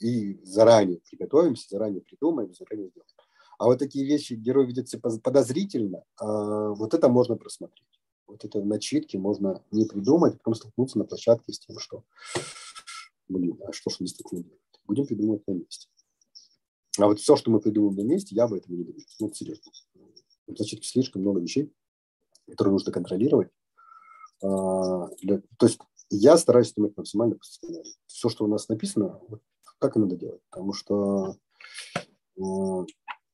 [0.00, 3.10] и заранее приготовимся, заранее придумаем, заранее сделаем.
[3.58, 7.95] А вот такие вещи, герой видится подозрительно, э, вот это можно просмотреть
[8.26, 12.04] вот это начитки можно не придумать, а потом столкнуться на площадке с тем, что,
[13.28, 14.60] блин, а что же действительно делать?
[14.84, 15.88] Будем придумывать на месте.
[16.98, 19.00] А вот все, что мы придумаем на месте, я бы этого не делал.
[19.20, 19.70] Ну, серьезно.
[20.46, 21.72] В начитке слишком много вещей,
[22.48, 23.50] которые нужно контролировать.
[24.42, 25.78] А, то есть
[26.10, 27.92] я стараюсь думать максимально по сценарию.
[28.06, 29.42] Все, что у нас написано, вот
[29.78, 30.40] так и надо делать.
[30.50, 31.36] Потому что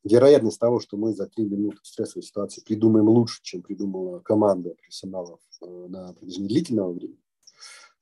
[0.05, 4.71] вероятность того, что мы за три минуты в стрессовой ситуации придумаем лучше, чем придумала команда
[4.71, 7.23] профессионалов э, на протяжении длительного времени,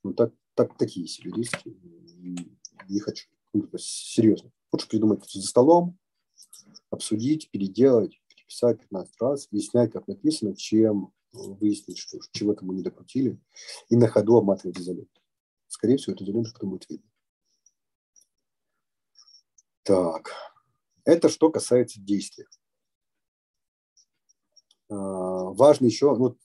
[0.03, 1.77] ну, так, так, такие себе риски.
[2.89, 3.29] Не хочу.
[3.53, 4.51] Ну, серьезно.
[4.71, 5.97] Лучше придумать за столом,
[6.89, 13.39] обсудить, переделать, переписать 15 раз, объяснять, как написано, чем выяснить, что чего-то мы не докрутили,
[13.89, 15.21] и на ходу обматывать изоленту.
[15.67, 17.09] Скорее всего, это изолента потом будет видно.
[19.83, 20.50] Так.
[21.05, 22.47] Это что касается действия.
[24.89, 26.37] А, важно еще, ну,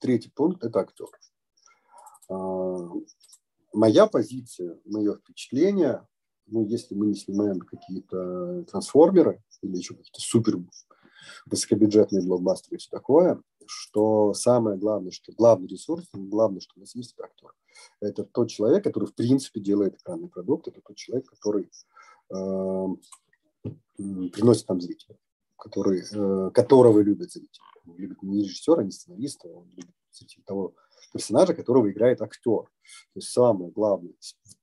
[0.00, 1.08] третий пункт– это актер.
[2.28, 2.90] А,
[3.72, 6.06] моя позиция, мое впечатление,
[6.46, 10.58] ну, если мы не снимаем какие-то трансформеры или еще какие-то супер
[11.46, 16.94] высокобюджетные блокбастеры и все такое, что самое главное, что главный ресурс, главное, что у нас
[16.94, 17.52] есть, актер.
[18.00, 21.70] Это тот человек, который в принципе делает экранный продукт, это тот человек, который
[22.30, 22.86] э,
[23.96, 25.18] приносит нам зрителя,
[25.56, 27.60] который, э, которого любят зрители.
[27.86, 29.94] Он любит не режиссера, не сценариста, он любит
[30.44, 30.74] того
[31.12, 32.64] персонажа, которого играет актер.
[32.64, 32.68] То
[33.14, 34.12] есть самое главное,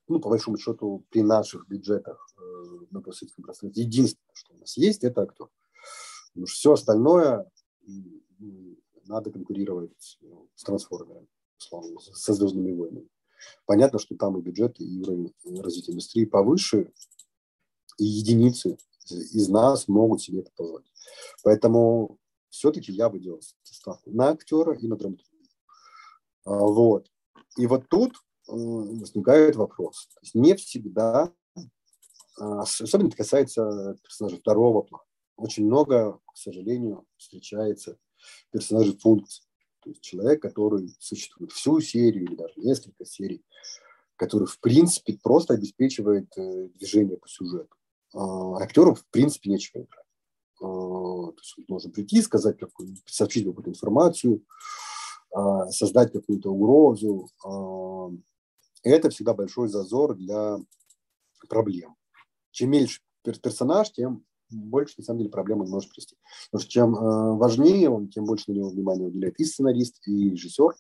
[0.08, 4.78] ну, по большому счету, при наших бюджетах э, на постсоветском пространстве, единственное, что у нас
[4.78, 5.48] есть, это актер.
[6.34, 7.50] Потому что все остальное
[9.06, 11.28] надо конкурировать ну, с трансформерами,
[11.58, 13.08] условно, со звездными войнами.
[13.66, 16.92] Понятно, что там и бюджет, и уровень развития индустрии повыше,
[18.04, 18.78] единицы
[19.10, 20.92] из нас могут себе это позволить.
[21.44, 22.18] Поэтому
[22.50, 25.32] все-таки я бы делал ставку на актера и на драматурга.
[26.46, 27.12] Вот.
[27.58, 28.14] И вот тут
[28.48, 30.10] возникает вопрос.
[30.34, 31.32] Не всегда,
[32.40, 35.04] а, особенно это касается персонажа второго плана,
[35.38, 37.98] очень много, к сожалению, встречается
[38.52, 39.44] персонажей функций.
[39.82, 43.44] То есть человек, который существует всю серию или даже несколько серий,
[44.16, 47.76] который, в принципе, просто обеспечивает э, движение по сюжету.
[48.16, 50.06] А, актеру, в принципе, нечего играть.
[50.62, 54.42] А, то есть он должен прийти, сказать какую сообщить какую-то информацию,
[55.34, 57.30] а, создать какую-то угрозу.
[58.84, 60.58] Это всегда большой зазор для
[61.50, 61.96] проблем.
[62.52, 66.16] Чем меньше персонаж, тем больше, на самом деле, проблем он может привести.
[66.52, 66.94] Потому что чем
[67.38, 70.76] важнее он, тем больше на него внимания уделяет и сценарист, и режиссер,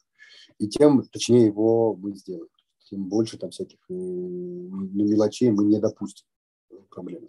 [0.59, 2.47] и тем точнее его мы сделаем.
[2.89, 6.27] Тем больше там всяких э, мелочей мы не допустим
[6.95, 7.27] проблемы.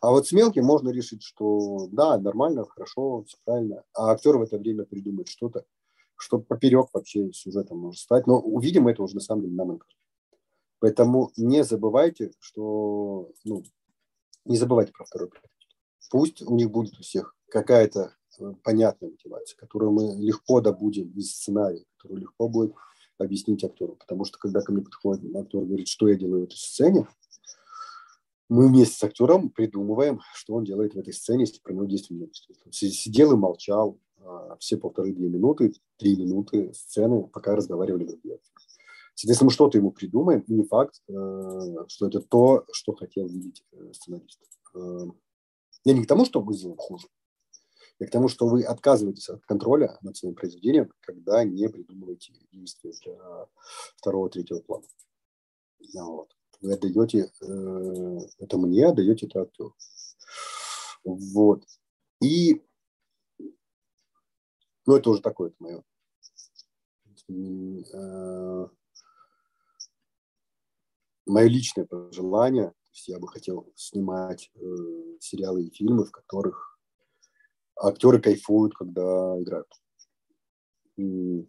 [0.00, 3.82] А вот с мелким можно решить, что да, нормально, хорошо, все правильно.
[3.94, 5.64] А актер в это время придумает что-то,
[6.16, 8.26] что поперек вообще сюжета может стать.
[8.26, 9.96] Но увидим это уже на самом деле на монтаже.
[10.78, 13.62] Поэтому не забывайте, что ну,
[14.44, 15.50] не забывайте про второй проект.
[16.10, 21.32] Пусть у них будет у всех какая-то э, понятная мотивация, которую мы легко добудем из
[21.32, 22.74] сценария, которую легко будет
[23.18, 23.96] объяснить актеру.
[23.96, 27.08] Потому что когда ко мне подходит актер и говорит, что я делаю в этой сцене,
[28.48, 32.16] мы вместе с актером придумываем, что он делает в этой сцене, если про него действия
[32.16, 32.30] нет.
[32.70, 38.56] Сидел и молчал а, все полторы-две минуты, три минуты сцены, пока разговаривали другие актеры.
[39.14, 41.12] Соответственно, мы что-то ему придумаем, и не факт, э,
[41.88, 44.42] что это то, что хотел видеть э, сценарист.
[44.74, 45.06] Э,
[45.84, 47.08] я не к тому, что мы сделаем хуже,
[47.98, 52.92] я к тому, что вы отказываетесь от контроля над своим произведением, когда не придумываете действия
[53.02, 53.46] для
[53.96, 54.84] второго, третьего плана.
[55.94, 56.35] Вот.
[56.60, 57.30] Вы отдаете
[58.38, 59.74] это мне, отдаете это актеру.
[61.04, 61.64] Вот.
[62.22, 62.62] И
[64.86, 65.84] ну, это уже такое это мое
[71.26, 72.72] мое личное пожелание,
[73.06, 74.58] я бы хотел снимать э,
[75.20, 76.78] сериалы и фильмы, в которых
[77.76, 79.68] актеры кайфуют, когда играют.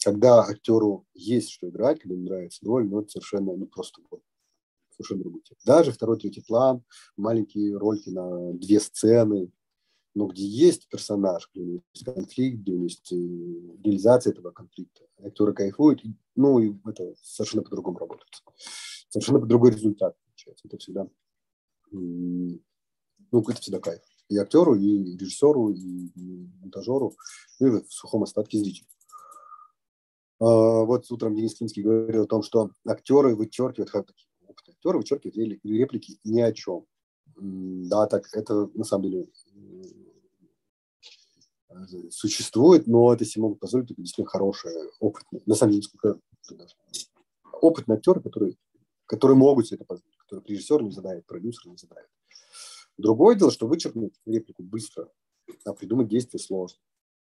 [0.03, 4.21] Когда актеру есть что играть, когда ему нравится роль, но это совершенно не просто вот,
[4.97, 5.57] совершенно другой тип.
[5.65, 6.83] Даже второй, третий план,
[7.15, 9.51] маленькие ролики на две сцены,
[10.15, 15.03] но где есть персонаж, где есть конфликт, где есть э, реализация этого конфликта.
[15.23, 16.01] Актеры кайфуют,
[16.36, 18.27] ну и это совершенно по-другому работает
[19.10, 20.67] совершенно другой результат получается.
[20.67, 21.07] Это всегда,
[21.91, 22.60] ну,
[23.31, 24.01] это всегда кайф.
[24.29, 26.12] И актеру, и режиссеру, и
[26.62, 27.15] монтажеру,
[27.60, 28.88] ну и в сухом остатке зрителю.
[30.39, 34.26] А, вот утром Денис Кинский говорил о том, что актеры вычеркивают, опытные
[34.77, 36.85] актеры вычеркивают реплики ни о чем.
[37.35, 39.27] Да, так это на самом деле
[42.09, 46.19] существует, но это себе могут позволить только действительно хорошие, опытные, на самом деле, сколько
[47.61, 48.55] опытные актеры, которые
[49.07, 52.07] которые могут себе это позволить, которые режиссер не задает, продюсер не задает.
[52.97, 55.09] Другое дело, что вычеркнуть реплику быстро,
[55.65, 56.77] а придумать действие сложно.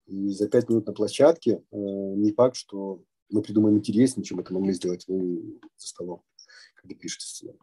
[0.07, 4.53] И за пять минут на площадке э, не факт, что мы придумаем интереснее, чем это
[4.53, 6.23] могли сделать вы за столом,
[6.75, 7.59] когда пишете сценарий.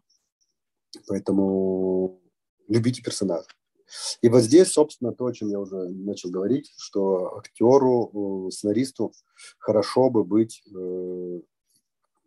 [1.06, 2.20] Поэтому
[2.68, 3.48] любите персонажа.
[4.22, 9.12] И вот здесь, собственно, то, о чем я уже начал говорить, что актеру, э, сценаристу
[9.58, 11.40] хорошо бы быть, э,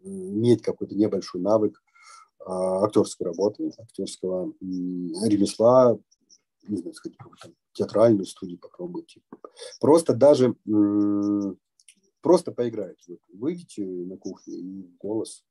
[0.04, 1.82] иметь какой-то небольшой навык
[2.46, 5.98] а, актерской работы, актерского ремесла,
[6.68, 9.22] не знаю, сказать, там, театральную студию попробуйте.
[9.80, 10.56] Просто даже
[12.22, 13.18] просто поиграйте.
[13.34, 15.44] Выйдите на кухню и голос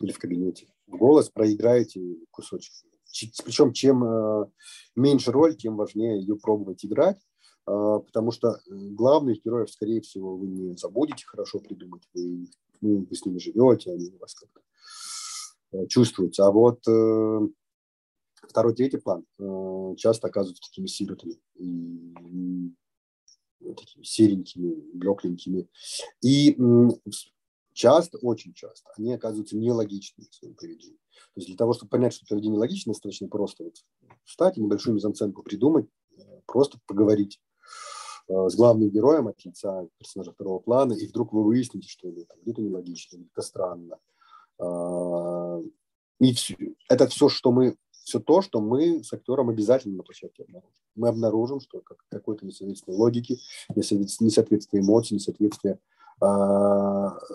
[0.00, 0.68] или в кабинете.
[0.86, 2.72] В голос проиграете кусочек.
[3.44, 4.46] Причем чем э,
[4.96, 7.18] меньше роль, тем важнее ее пробовать играть,
[7.66, 12.46] а, потому что э, главных героев, скорее всего, вы не забудете хорошо придумать, вы,
[12.80, 14.62] ну, вы с ними живете, они у вас как-то
[15.72, 16.46] Э, чувствуется.
[16.46, 17.40] А вот э,
[18.48, 21.38] второй, третий план э, часто оказываются такими сиротами
[23.76, 25.68] такими серенькими, блекленькими.
[26.20, 26.56] И
[27.72, 30.98] часто, очень часто, они оказываются нелогичными в своем поведении.
[31.34, 33.74] То есть для того, чтобы понять, что поведение логично, достаточно просто вот
[34.24, 35.86] встать и небольшую мизансценку придумать,
[36.46, 37.40] просто поговорить
[38.28, 43.16] с главным героем от лица персонажа второго плана, и вдруг вы выясните, что где-то нелогично,
[43.16, 43.98] где-то странно,
[44.58, 45.60] а,
[46.20, 46.56] и все,
[46.88, 50.74] это все, что мы все то, что мы с актером обязательно на площадке обнаружим.
[50.96, 53.38] Мы обнаружим, что как, какое-то несоответствие логики,
[53.74, 55.78] несоответствие эмоций, несоответствие э,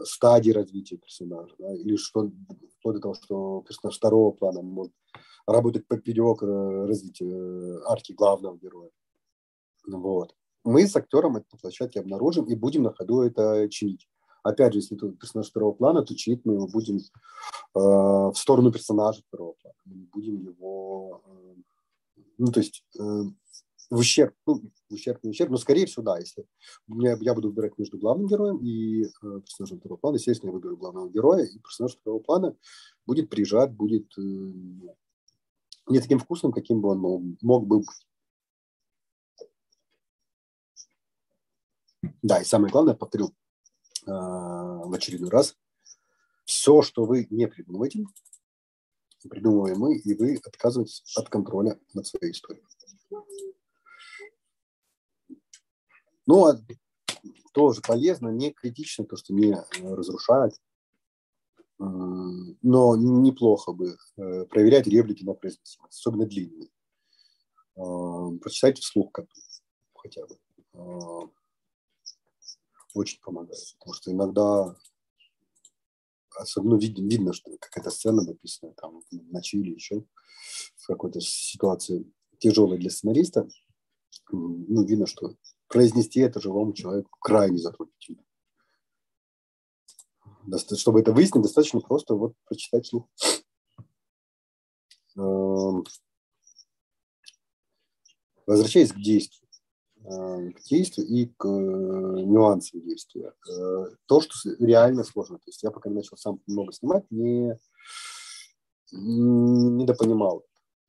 [0.06, 1.56] стадии развития персонажа.
[1.60, 2.32] Да, или что,
[2.80, 4.94] вплоть до того, что персонаж второго плана может
[5.48, 8.92] работать поперек э, развития э, арки главного героя.
[9.88, 10.36] Вот.
[10.64, 14.08] Мы с актером это на площадке обнаружим и будем на ходу это чинить.
[14.44, 17.02] Опять же, если это персонаж второго плана, то чинить мы его будем э,
[17.74, 19.78] в сторону персонажа второго плана.
[19.86, 21.56] Мы будем его, э,
[22.38, 23.04] ну, то есть э,
[23.90, 26.46] в ущерб, ну, в ущерб, не ущерб, но скорее всего, да, если
[26.88, 30.78] я, я буду выбирать между главным героем и э, персонажем второго плана, естественно, я выберу
[30.78, 32.56] главного героя, и персонаж второго плана
[33.06, 37.88] будет приезжать, будет э, не таким вкусным, каким бы он мог, мог бы быть.
[42.22, 43.34] Да, и самое главное, повторю,
[44.06, 45.58] в очередной раз.
[46.46, 48.06] Все, что вы не придумываете,
[49.30, 52.64] придумываем мы, и вы отказываетесь от контроля над своей историей.
[56.28, 56.60] Ну, а
[57.54, 60.54] тоже полезно, не критично, то, что не разрушает,
[61.80, 66.70] но неплохо бы э, проверять реплики на произносимость, особенно длинные.
[68.40, 69.12] Прочитайте вслух
[69.96, 70.38] хотя бы
[72.94, 73.76] очень помогает.
[73.80, 74.76] Потому что иногда
[76.36, 80.04] особенно видно, видно что какая-то сцена написана там в ночи или еще
[80.76, 83.48] в какой-то ситуации тяжелой для сценариста.
[84.32, 85.36] Ну, видно, что
[85.68, 88.24] произнести это живому человеку крайне затруднительно.
[90.76, 93.08] Чтобы это выяснить, достаточно просто вот прочитать слух.
[95.18, 95.84] Эм,
[98.46, 99.48] возвращаясь к действию.
[100.06, 103.34] Э, к действию и к э, нюансам действия.
[103.50, 105.38] Э, то, что реально сложно.
[105.38, 107.58] То есть я пока начал сам много снимать, не,
[108.94, 110.46] не допонимал.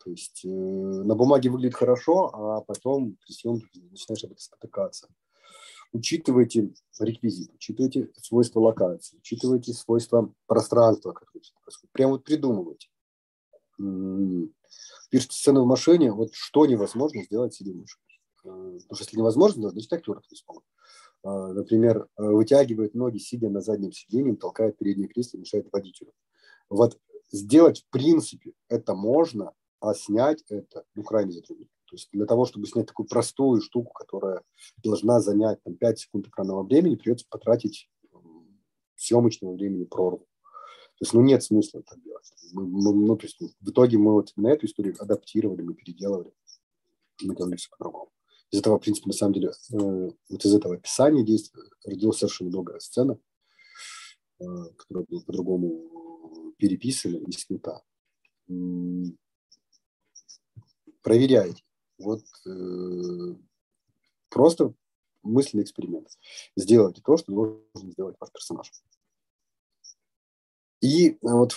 [0.09, 5.09] То есть на бумаге выглядит хорошо, а потом при съемке начинаешь об этом спотыкаться.
[5.92, 11.92] Учитывайте реквизит, учитывайте свойства локации, учитывайте свойства пространства, которое происходит.
[11.92, 12.88] Прямо вот придумывайте.
[15.11, 18.04] Пишите сцену в машине, вот что невозможно сделать сидя в машине.
[18.42, 20.64] Потому что если невозможно, значит актер не смог.
[21.22, 26.12] А, например, э, вытягивает ноги, сидя на заднем сиденье, толкает переднее кресло, мешает водителю.
[26.70, 26.98] Вот
[27.30, 31.74] сделать в принципе это можно, а снять это ну, крайне затруднительно.
[31.87, 34.43] То есть для того, чтобы снять такую простую штуку, которая
[34.83, 37.89] должна занять там, 5 секунд экранного времени, придется потратить
[38.97, 40.26] съемочного времени прорву.
[40.99, 42.31] То есть, ну, нет смысла это делать.
[42.53, 46.33] Мы, мы, ну, то есть, в итоге мы вот на эту историю адаптировали, мы переделывали,
[47.22, 48.11] мы делали все по-другому
[48.51, 52.51] из этого, в принципе, на самом деле, э, вот из этого описания действия родилась совершенно
[52.51, 53.18] другая сцена,
[54.41, 54.45] э,
[54.76, 57.83] которая была по-другому переписана и снята.
[61.03, 61.62] Проверяйте.
[61.99, 63.34] Вот э,
[64.28, 64.74] просто
[65.22, 66.09] мысленный эксперимент.
[66.57, 68.70] Сделайте то, что должен сделать ваш персонаж.
[70.80, 71.55] И вот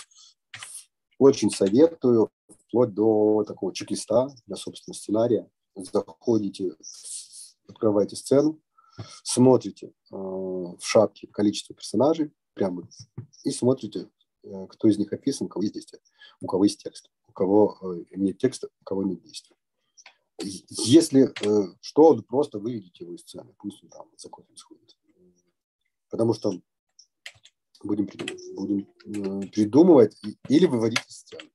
[1.18, 2.30] очень советую,
[2.66, 6.74] вплоть до такого чек-листа для собственного сценария, заходите,
[7.68, 8.60] открываете сцену,
[9.22, 12.88] смотрите э, в шапке количество персонажей прямо
[13.44, 14.10] и смотрите,
[14.42, 16.02] э, кто из них описан, кого есть действие,
[16.40, 19.56] у кого есть текст, у кого э, нет текста, у кого нет действия.
[20.38, 24.96] Если э, что, просто выведите его из сцены, пусть он там за кофе сходит.
[26.10, 26.60] Потому что
[27.82, 31.50] будем придумывать, будем э, придумывать или выводить из сцены.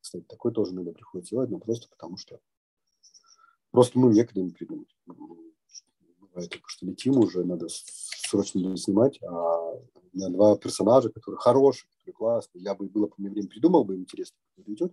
[0.00, 2.40] Кстати, такое тоже иногда приходится делать, но просто потому что
[3.74, 4.96] Просто ну, некогда не придумать.
[5.04, 7.66] Бывает только, что летим уже, надо
[8.34, 9.80] срочно снимать, а
[10.12, 12.62] меня два персонажа, которые хорошие, которые классные.
[12.62, 14.92] Я бы было бы мне время придумал бы, интересно как идет.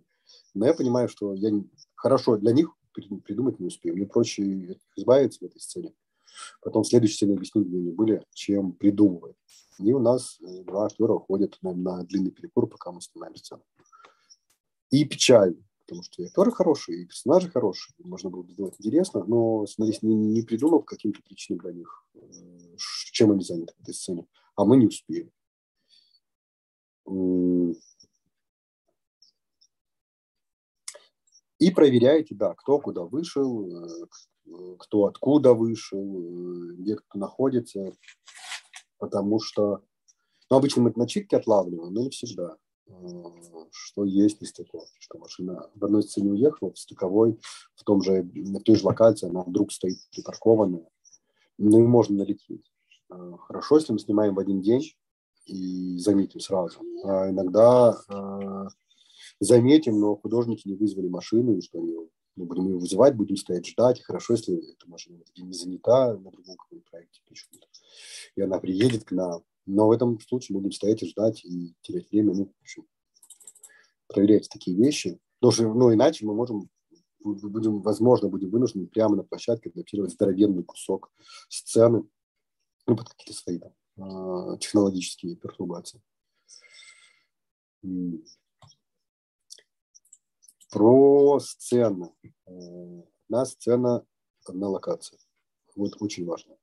[0.53, 1.51] Но я понимаю, что я
[1.95, 3.95] хорошо для них придумать не успею.
[3.95, 5.93] Мне проще избавиться в этой сцене.
[6.61, 9.35] Потом в следующей сцене объяснить, где они были, чем придумывать.
[9.79, 13.63] И у нас э, два актера уходят на, на длинный перекур, пока мы снимаем сцену.
[14.91, 15.57] И печально
[15.91, 20.03] потому что и актеры хорошие, и персонажи хорошие, можно было бы сделать интересно, но сценарист
[20.03, 22.19] не, не придумал каким-то причинам для них, э,
[23.12, 25.32] чем они заняты в этой сцене, а мы не успели.
[31.59, 37.93] И проверяете, да, кто куда вышел, э, кто откуда вышел, э, где кто находится,
[38.97, 39.84] потому что,
[40.49, 42.57] ну, обычно мы начитки отлавливаем, но не всегда
[43.72, 47.39] что есть нестыковки, что машина в одной сцене уехала, в стыковой,
[47.76, 50.88] в, том же, в той же локации она вдруг стоит припаркованная,
[51.57, 52.70] ну и можно налететь.
[53.12, 54.95] А, хорошо, если мы снимаем в один день
[55.45, 56.80] и заметим сразу.
[57.03, 58.68] А иногда а,
[59.39, 61.93] заметим, но художники не вызвали машину, и что они
[62.38, 64.01] мы будем ее вызывать, будем стоять ждать.
[64.01, 67.20] Хорошо, если эта машина не занята на другом каком-то проекте
[68.36, 69.43] и она приедет к нам.
[69.66, 72.34] Но в этом случае будем стоять и ждать и терять время.
[72.34, 72.86] Ну, в общем,
[74.07, 75.20] проверять такие вещи.
[75.39, 76.70] Потому ну, иначе мы можем
[77.24, 81.12] будем, возможно, будем вынуждены прямо на площадке адаптировать здоровенный кусок
[81.49, 82.03] сцены,
[82.88, 86.01] ну, под какие-то свои там, а, технологические пертурбации.
[90.69, 92.15] Про сцену.
[92.45, 94.05] Одна сцена,
[94.45, 95.19] одна локация.
[95.75, 96.55] Вот очень важно.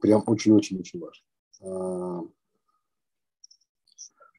[0.00, 1.24] Прям очень-очень-очень важно.
[1.62, 2.22] А,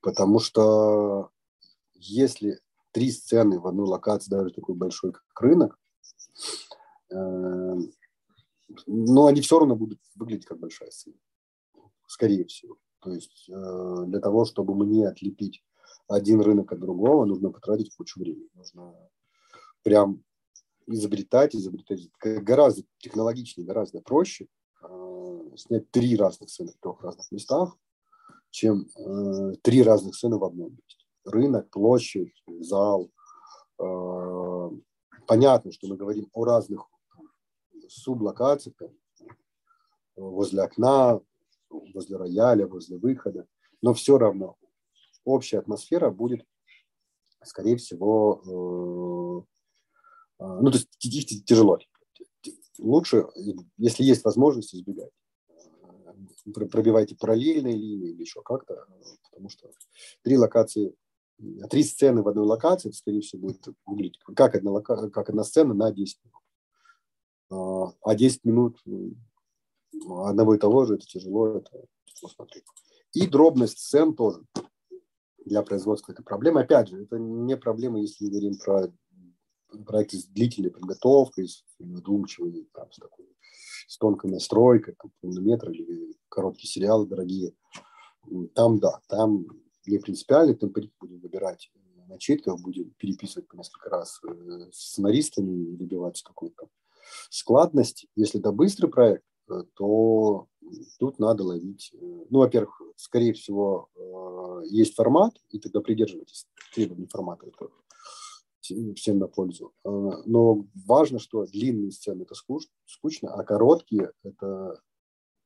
[0.01, 1.32] потому что
[1.93, 2.59] если
[2.91, 5.80] три сцены в одной локации, даже такой большой, как рынок,
[7.09, 7.76] э,
[8.88, 11.15] но они все равно будут выглядеть как большая сцена.
[12.07, 12.78] Скорее всего.
[12.99, 15.63] То есть э, для того, чтобы мне отлепить
[16.07, 18.49] один рынок от другого, нужно потратить кучу времени.
[18.53, 18.93] Нужно
[19.84, 20.24] прям
[20.88, 22.09] изобретать, изобретать.
[22.19, 24.47] Гораздо технологичнее, гораздо проще
[24.84, 27.78] э, снять три разных сцены в трех разных местах,
[28.49, 28.86] чем
[29.63, 33.11] три разных сцены в одном месте рынок, площадь, зал.
[33.80, 34.69] Э,
[35.28, 36.88] понятно, что мы говорим о разных
[37.91, 38.75] сублокациях,
[40.15, 41.21] возле окна,
[41.69, 43.47] возле рояля, возле выхода,
[43.81, 44.57] но все равно
[45.23, 46.45] общая атмосфера будет,
[47.43, 49.45] скорее всего,
[50.39, 51.79] э, э, ну, то есть тяжело.
[52.79, 53.27] Лучше,
[53.77, 55.11] если есть возможность, избегать.
[56.53, 58.87] Пробивайте параллельные линии или еще как-то,
[59.29, 59.69] потому что
[60.23, 60.95] три локации
[61.69, 65.91] три сцены в одной локации, скорее всего, будет выглядеть как одна, как одна сцена на
[65.91, 66.40] 10 минут.
[67.52, 68.82] А 10 минут
[70.10, 72.64] одного и того же, это тяжело, это тяжело смотреть.
[73.14, 74.41] И дробность сцен тоже
[75.45, 76.62] для производства это проблема.
[76.62, 78.91] Опять же, это не проблема, если мы говорим про
[79.86, 83.26] проекты с длительной подготовкой, с вдумчивой, там, с такой
[83.88, 87.54] с тонкой настройкой, там, полнометр или короткие сериалы дорогие.
[88.54, 89.45] Там, да, там
[89.86, 91.72] не принципиально, темпорит будем выбирать
[92.08, 96.70] на читках, будем переписывать по несколько раз э, с сценаристами добиваться какой-то
[97.30, 98.07] складности.
[98.16, 100.47] Если это быстрый проект, э, то
[100.99, 101.91] тут надо ловить.
[101.93, 101.97] Э,
[102.30, 103.89] ну, во-первых, скорее всего,
[104.66, 107.47] есть формат, и тогда придерживайтесь требований формата.
[107.47, 107.70] Это
[108.95, 109.74] всем на пользу.
[109.84, 114.82] Но важно, что длинные сцены– это скучно, а короткие– это,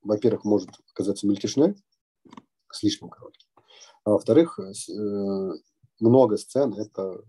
[0.02, 1.76] во-первых, может оказаться мельтешной,
[2.72, 3.48] слишком короткий.
[4.04, 5.52] А во-вторых, э,
[6.00, 7.24] много сцен– это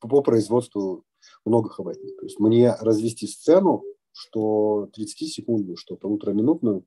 [0.00, 1.04] по производству
[1.44, 2.16] много хватит.
[2.18, 6.84] То есть мне развести сцену, что 30-секундную, что полутораминутную,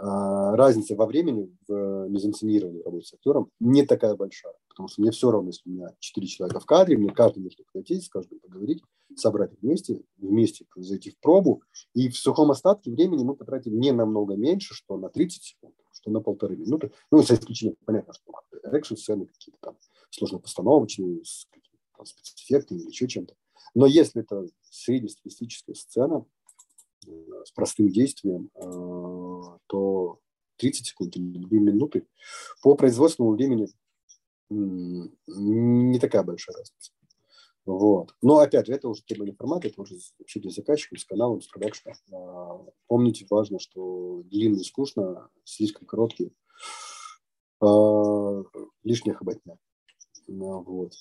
[0.00, 5.10] а разница во времени в мизансценировании работы с актером не такая большая, потому что мне
[5.10, 8.38] все равно, если у меня 4 человека в кадре, мне каждый может подойти, с каждым
[8.38, 8.80] поговорить,
[9.16, 11.62] собрать вместе, вместе зайти в пробу,
[11.94, 16.12] и в сухом остатке времени мы потратим не намного меньше, что на 30 секунд, что
[16.12, 16.92] на полторы минуты.
[17.10, 18.32] Ну, за исключением, понятно, что
[18.70, 19.76] экшн-сцены какие-то там
[20.10, 23.34] сложно-постановочные, с какими-то спецэффектами или еще чем-то.
[23.74, 26.24] Но если это среднестатистическая сцена
[27.06, 27.10] э,
[27.44, 30.20] с простым действием, э, то
[30.56, 32.06] 30 секунд или 2 минуты
[32.62, 33.68] по производственному времени
[34.50, 36.92] не такая большая разница.
[37.68, 38.14] Вот.
[38.22, 41.48] Но опять же, это уже требование формата, это уже вообще для заказчиков, с каналом, с
[41.48, 41.94] продакшном.
[42.10, 46.32] А, помните, важно, что длинный скучно, слишком короткий,
[47.60, 48.42] а,
[48.84, 49.58] лишняя хоботня.
[50.28, 50.94] Ну, вот.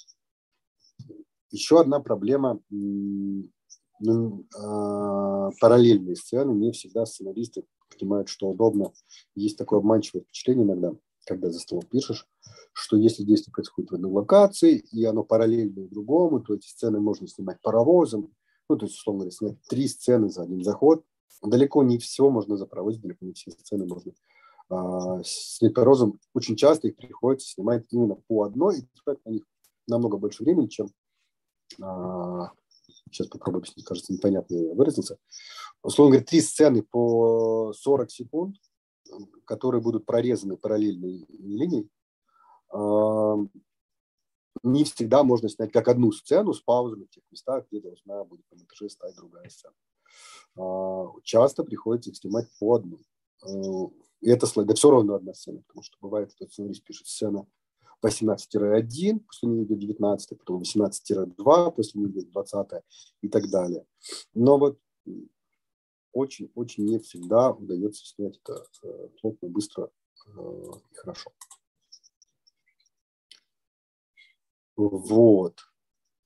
[1.51, 6.51] Еще одна проблема ну, а, параллельные сцены.
[6.51, 7.63] Не всегда сценаристы
[7.97, 8.91] понимают, что удобно.
[9.35, 10.93] Есть такое обманчивое впечатление иногда,
[11.25, 12.27] когда за столом пишешь,
[12.73, 17.27] что если действие происходит в одной локации, и оно параллельно другому, то эти сцены можно
[17.27, 18.33] снимать паровозом,
[18.69, 21.03] ну, то есть, условно говоря, снять три сцены за один заход.
[21.41, 24.11] Далеко не все можно за паровоз, далеко не все сцены можно
[24.69, 26.19] а, снять паровозом.
[26.33, 29.43] Очень часто их приходится снимать именно по одной, и тратить на них
[29.87, 30.89] намного больше времени, чем
[31.75, 35.17] сейчас попробую объяснить, кажется, непонятно я выразился.
[35.83, 38.55] Условно говоря, три сцены по 40 секунд,
[39.45, 41.89] которые будут прорезаны параллельной линией,
[44.63, 48.45] не всегда можно снять как одну сцену с паузами в тех местах, где должна будет
[48.51, 49.75] на монтаже стать другая сцена.
[50.57, 53.05] А, часто приходится их снимать по одной.
[53.43, 53.47] А,
[54.21, 57.45] и это да все равно одна сцена, потому что бывает, что сценарист пишет сцена
[58.03, 62.67] 18-1, после нее идет 19, потом 18-2, после нее идет 20
[63.21, 63.85] и так далее.
[64.33, 64.79] Но вот
[66.13, 69.89] очень-очень не всегда удается снять это э, плотно, быстро
[70.25, 71.31] э, и хорошо.
[74.75, 75.59] Вот.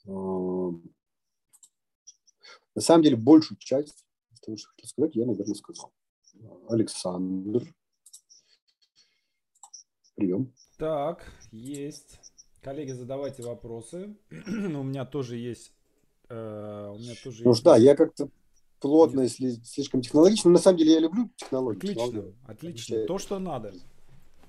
[0.05, 0.82] На
[2.82, 4.05] самом деле, большую часть
[4.41, 5.93] того, что хотел сказать, я, наверное, сказал.
[6.67, 7.74] Александр.
[10.15, 10.53] Прием.
[10.82, 12.19] Так, есть.
[12.59, 14.15] Коллеги, задавайте вопросы.
[14.32, 15.73] у меня тоже есть.
[16.27, 17.63] Э, у меня тоже ну, есть...
[17.63, 18.29] да, я как-то
[18.79, 20.49] плотно, если слишком технологично.
[20.49, 21.77] Но на самом деле я люблю технологии.
[21.77, 22.36] Отлично, технологии.
[22.47, 23.05] отлично.
[23.05, 23.75] То, что надо.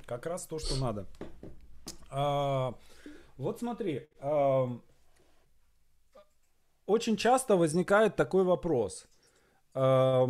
[0.07, 1.07] Как раз то, что надо.
[2.09, 2.78] А,
[3.37, 4.09] вот смотри.
[4.18, 4.70] А,
[6.87, 9.05] очень часто возникает такой вопрос.
[9.74, 10.26] А,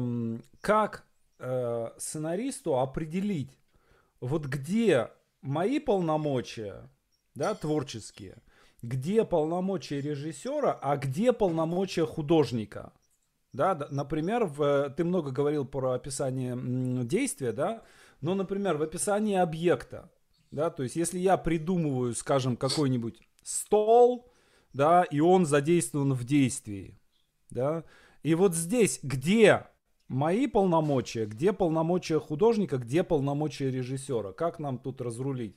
[0.61, 1.07] как
[1.39, 3.57] а, сценаристу определить,
[4.19, 5.13] вот где
[5.43, 6.89] мои полномочия,
[7.35, 8.39] да, творческие,
[8.81, 12.93] где полномочия режиссера, а где полномочия художника.
[13.53, 16.57] Да, например, в, ты много говорил про описание
[17.05, 17.83] действия, да,
[18.23, 20.11] но, например, в описании объекта,
[20.51, 24.33] да, то есть если я придумываю, скажем, какой-нибудь стол,
[24.73, 26.99] да, и он задействован в действии,
[27.51, 27.85] да,
[28.23, 29.67] и вот здесь, где
[30.13, 35.57] мои полномочия, где полномочия художника, где полномочия режиссера, как нам тут разрулить?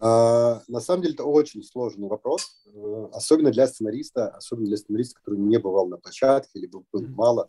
[0.00, 5.16] А, на самом деле это очень сложный вопрос, э, особенно для сценариста, особенно для сценариста,
[5.16, 7.48] который не бывал на площадке или был, был мало,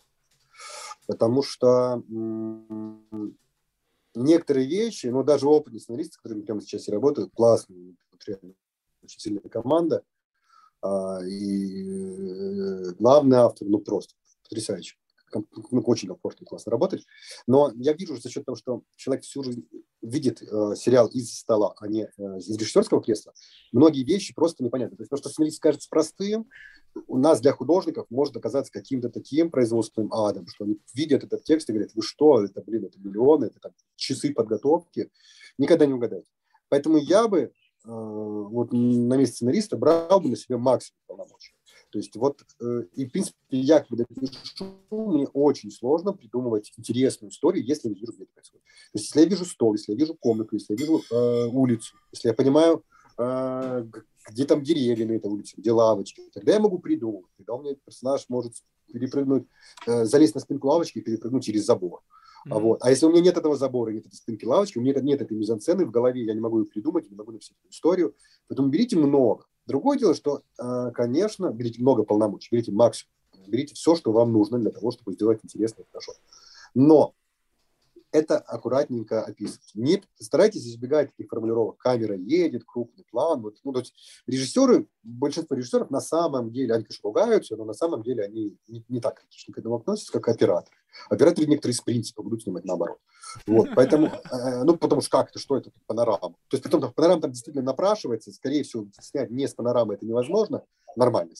[1.07, 2.03] потому что
[4.15, 7.95] некоторые вещи, ну даже опытные сценаристы, с которыми прямо сейчас и работают, классные,
[9.01, 10.03] очень сильная команда,
[10.81, 14.97] а, и э, главный автор, ну просто потрясающий
[15.33, 17.05] ну, очень комфортно, классно работать.
[17.47, 19.67] Но я вижу за счет того, что человек всю жизнь
[20.01, 23.33] видит э, сериал из стола, а не э, из режиссерского кресла,
[23.71, 24.97] многие вещи просто непонятны.
[24.97, 26.47] То есть то, что сценарист кажется простым,
[27.07, 31.69] у нас для художников может оказаться каким-то таким производственным адом, что они видят этот текст
[31.69, 35.11] и говорят, вы что, это, блин, это миллионы, это там, часы подготовки,
[35.57, 36.29] никогда не угадаете.
[36.69, 37.49] Поэтому я бы э,
[37.83, 41.53] вот на месте сценариста брал бы на себя максимум полномочий.
[41.91, 47.31] То есть вот, э, и в принципе, я когда пишу, мне очень сложно придумывать интересную
[47.31, 48.65] историю, если я вижу, где это происходит.
[48.65, 51.95] То есть если я вижу стол, если я вижу комнату, если я вижу э, улицу,
[52.11, 52.83] если я понимаю,
[53.17, 53.85] э,
[54.29, 57.25] где там деревья на этой улице, где лавочки, тогда я могу придумать.
[57.37, 58.53] Тогда у меня персонаж может
[58.91, 59.47] перепрыгнуть,
[59.87, 62.01] э, залезть на спинку лавочки и перепрыгнуть через забор.
[62.47, 62.51] Mm-hmm.
[62.51, 62.79] А, вот.
[62.81, 65.35] а если у меня нет этого забора, нет этой спинки лавочки, у меня нет этой
[65.35, 68.15] мизансцены в голове, я не могу ее придумать, не могу написать эту историю.
[68.47, 69.45] Поэтому берите много.
[69.69, 73.13] Другое дело, что, э, конечно, берите много полномочий, берите максимум,
[73.45, 76.13] берите все, что вам нужно для того, чтобы сделать интересно и хорошо.
[76.73, 77.13] Но
[78.11, 79.69] это аккуратненько описывать.
[79.75, 81.77] Не старайтесь избегать таких формулировок.
[81.77, 83.41] Камера едет, крупный план.
[83.41, 83.93] Вот, ну, то есть
[84.25, 88.83] режиссеры, большинство режиссеров на самом деле, они, конечно, ругаются, но на самом деле они не,
[88.89, 90.78] не так критично к этому относятся, как операторы.
[91.09, 92.99] Операторы некоторые из принципа будут снимать наоборот.
[93.45, 96.35] Вот, поэтому, э, ну, потому что как это, что это, панорама?
[96.47, 100.63] То есть, потом панорама там действительно напрашивается, скорее всего, снять не с панорамы это невозможно,
[100.95, 101.33] нормально.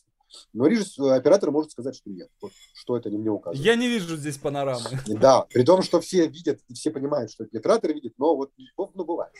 [0.54, 2.30] Но режиссер, оператор может сказать, что нет.
[2.42, 3.66] Вот, что это не мне указывает.
[3.66, 5.00] Я не вижу здесь панорамы.
[5.08, 9.34] Да, при том, что все видят, все понимают, что оператор видит, но вот ну, бывает.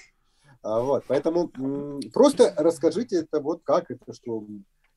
[0.62, 1.50] А, вот, поэтому
[2.14, 4.46] просто расскажите это вот как это, что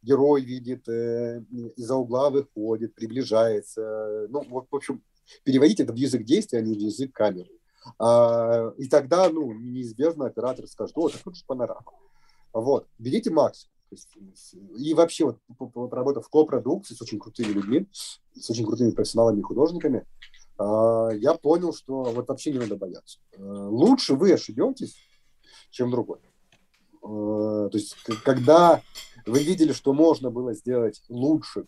[0.02, 1.42] герой видит, э,
[1.76, 4.26] из-за угла выходит, приближается.
[4.28, 5.02] Ну, вот, в общем,
[5.44, 7.50] переводите это в язык действия, а не в язык камеры.
[7.98, 11.84] А, и тогда, ну, неизбежно оператор скажет, о, так тут же панорама.
[12.52, 13.72] Вот, берите максимум.
[14.76, 15.26] И вообще,
[15.58, 17.86] вот, работа в копродукции с очень крутыми людьми,
[18.34, 20.06] с очень крутыми профессионалами и художниками,
[20.58, 23.18] а, я понял, что вот вообще не надо бояться.
[23.36, 24.96] А, лучше вы ошибетесь,
[25.72, 26.20] чем другой.
[27.02, 28.80] А, то есть, когда
[29.26, 31.66] вы видели, что можно было сделать лучше,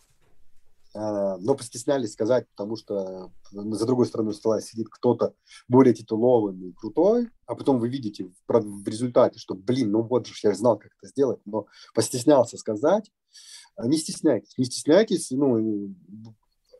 [0.93, 5.33] а, но постеснялись сказать, потому что за другой стороной стола сидит кто-то
[5.67, 10.55] более титулованный крутой, а потом вы видите в результате, что, блин, ну вот же я
[10.55, 13.11] знал, как это сделать, но постеснялся сказать.
[13.75, 15.93] А, не стесняйтесь, не стесняйтесь, ну,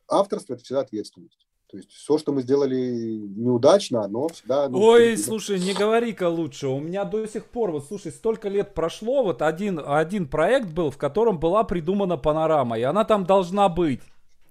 [0.07, 1.44] авторство– это всегда ответственность.
[1.69, 4.69] То есть все, что мы сделали неудачно, оно всегда...
[4.69, 5.25] Ну, Ой, перед...
[5.25, 6.67] слушай, не говори-ка лучше.
[6.67, 10.91] У меня до сих пор, вот слушай, столько лет прошло, вот один, один проект был,
[10.91, 14.01] в котором была придумана панорама, и она там должна быть.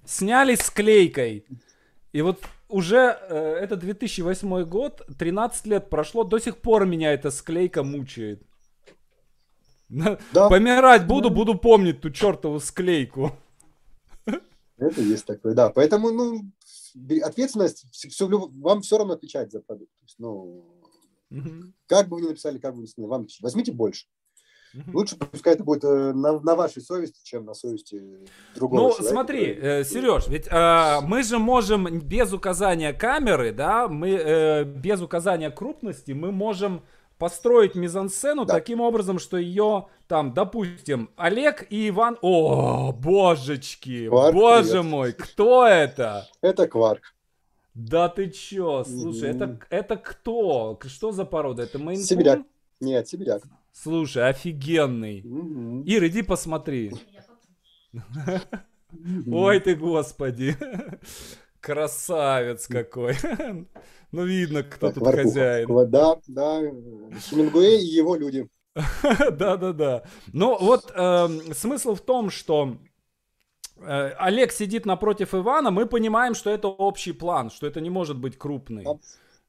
[0.05, 1.47] Сняли с клейкой.
[2.13, 7.31] И вот уже э, это 2008 год, 13 лет прошло, до сих пор меня эта
[7.31, 8.43] склейка мучает.
[9.89, 10.49] Да.
[10.49, 11.35] Помирать буду, да.
[11.35, 13.33] буду помнить ту чертову склейку.
[14.77, 15.71] Это есть такое, да.
[15.71, 16.41] Поэтому, ну,
[17.23, 19.91] ответственность, все, вам все равно отвечать за продукт.
[19.99, 20.65] То есть, ну,
[21.31, 21.73] угу.
[21.87, 24.07] как бы вы ни написали, как бы вы ни написали, вам возьмите больше.
[24.75, 24.99] Угу.
[24.99, 28.03] Лучше пускай это будет э, на, на вашей совести, чем на совести
[28.57, 29.81] другого Ну, человека, смотри, который...
[29.81, 35.51] э, Сереж, ведь э, мы же можем без указания камеры, да, мы э, без указания
[35.51, 36.83] крупности, мы можем
[37.19, 38.55] построить мизансцену да.
[38.55, 42.19] таким образом, что ее там, допустим, Олег и Иван...
[42.23, 44.85] О, божечки, Кварк, боже привет.
[44.85, 46.29] мой, кто это?
[46.41, 47.15] Это Кварк.
[47.75, 49.37] Да ты чё, слушай, mm-hmm.
[49.37, 50.79] это, это кто?
[50.87, 51.63] Что за порода?
[51.65, 52.05] Это мейнкун?
[52.05, 52.41] Сибиряк.
[52.81, 53.43] Нет, сибиряк.
[53.73, 55.23] Слушай, офигенный.
[55.23, 55.85] Mm-hmm.
[55.85, 56.93] Ир, иди посмотри.
[59.27, 60.57] Ой ты, господи.
[61.61, 63.17] Красавец какой.
[64.15, 65.91] Ну, видно, кто тут хозяин.
[65.91, 66.61] Да, да.
[67.19, 68.49] Хемингуэй и его люди.
[69.03, 70.05] Да-да-да.
[70.33, 72.77] Ну, вот эм, смысл в том, что
[73.77, 78.17] э, Олег сидит напротив Ивана, мы понимаем, что это общий план, что это не может
[78.17, 78.87] быть крупный.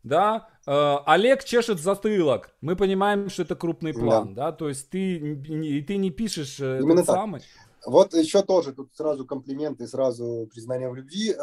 [0.04, 2.56] Да, э, Олег чешет затылок.
[2.62, 7.02] Мы понимаем, что это крупный план, да, то есть ты, ты не пишешь э, Именно
[7.02, 7.42] этот самый.
[7.86, 11.36] Вот еще тоже тут сразу комплименты, сразу признание в любви.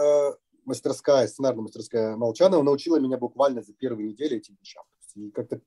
[0.64, 4.84] Мастерская, сценарная мастерская Молчанова научила меня буквально за первые недели этим вещам.
[5.14, 5.60] И как-то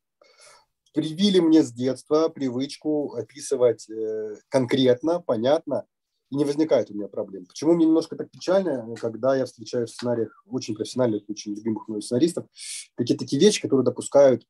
[0.93, 5.85] привили мне с детства привычку описывать э, конкретно, понятно,
[6.31, 7.45] и не возникает у меня проблем.
[7.45, 12.01] Почему мне немножко так печально, когда я встречаю в сценариях очень профессиональных, очень любимых мной
[12.01, 12.47] сценаристов,
[12.95, 14.47] какие-то такие вещи, которые допускают,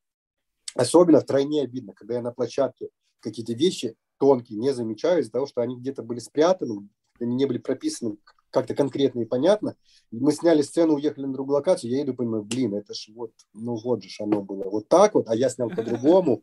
[0.74, 2.88] особенно втройне обидно, когда я на площадке
[3.20, 6.88] какие-то вещи тонкие не замечаю из-за того, что они где-то были спрятаны,
[7.20, 8.16] они не были прописаны
[8.56, 9.76] как-то конкретно и понятно.
[10.10, 13.76] Мы сняли сцену, уехали на другую локацию, я иду, понимаю, блин, это ж вот, ну
[13.76, 16.42] вот же оно было вот так вот, а я снял по-другому.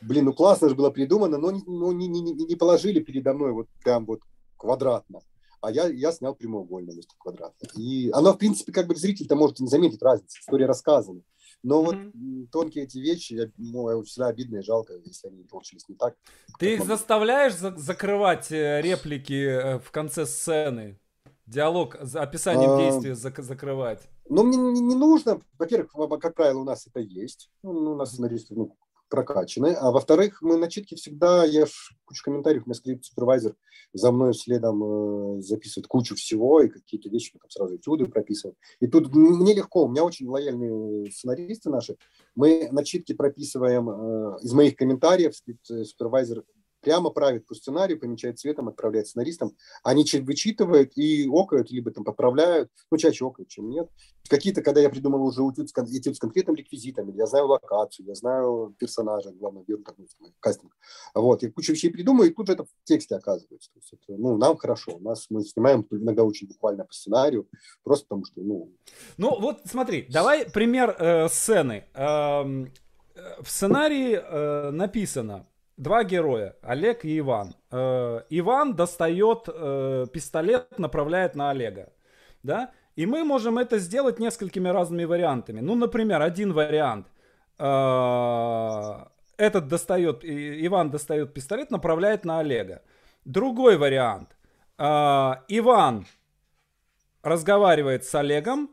[0.00, 3.52] Блин, ну классно же было придумано, но, но не, не, не, не положили передо мной
[3.52, 4.20] вот прям вот
[4.56, 5.20] квадратно.
[5.60, 7.68] А я, я снял прямоугольно вместо квадратно.
[7.76, 11.22] И оно, в принципе, как бы зритель-то может не заметить разницы, история рассказана.
[11.62, 12.12] Но mm-hmm.
[12.42, 16.16] вот тонкие эти вещи, я, ну, всегда обидно и жалко, если они получились не так.
[16.58, 16.90] Ты их могу.
[16.90, 20.98] заставляешь за- закрывать э, реплики э, в конце сцены?
[21.46, 24.08] Диалог, описанием а, действия зак- закрывать?
[24.28, 25.40] Ну, мне не, не нужно.
[25.58, 27.50] Во-первых, как правило, у нас это есть.
[27.62, 28.76] Ну, у нас сценаристы ну,
[29.14, 29.74] прокачаны.
[29.74, 31.66] А во-вторых, мы начитки всегда, я
[32.04, 33.54] кучу комментариев, у меня скрипт-супервайзер
[33.92, 34.82] за мной следом
[35.38, 38.56] э, записывает кучу всего, и какие-то вещи мы там сразу этюды прописываем.
[38.80, 41.96] И тут мне легко, у меня очень лояльные сценаристы наши.
[42.34, 46.42] Мы начитки прописываем э, из моих комментариев, скрипт-супервайзер
[46.84, 49.56] прямо правит по сценарию, помечает цветом, отправляет сценаристам.
[49.82, 53.88] Они вычитывают и окают, либо там поправляют, ну, чаще окают, чем нет.
[54.28, 58.14] Какие-то, когда я придумал уже этюд с, этюд с конкретным реквизитом, я знаю локацию, я
[58.14, 60.06] знаю персонажа, главное, беру такой
[60.40, 60.76] кастинг.
[61.14, 63.70] Вот, и кучу вещей придумаю, и тут же это в тексте оказывается.
[63.72, 67.48] То есть это, ну, нам хорошо, у нас мы снимаем иногда очень буквально по сценарию,
[67.82, 68.72] просто потому что, ну...
[69.16, 71.84] Ну, вот смотри, давай пример э, сцены.
[71.94, 72.72] Эм,
[73.14, 75.46] э, в сценарии э, написано,
[75.76, 77.54] два героя, Олег и Иван.
[77.70, 81.92] Э, Иван достает э, пистолет, направляет на Олега,
[82.42, 82.70] да?
[82.96, 85.60] И мы можем это сделать несколькими разными вариантами.
[85.60, 87.06] Ну, например, один вариант.
[87.58, 89.06] Э,
[89.36, 92.82] этот достает, Иван достает пистолет, направляет на Олега.
[93.24, 94.36] Другой вариант.
[94.78, 96.06] Иван
[97.22, 98.70] разговаривает с Олегом,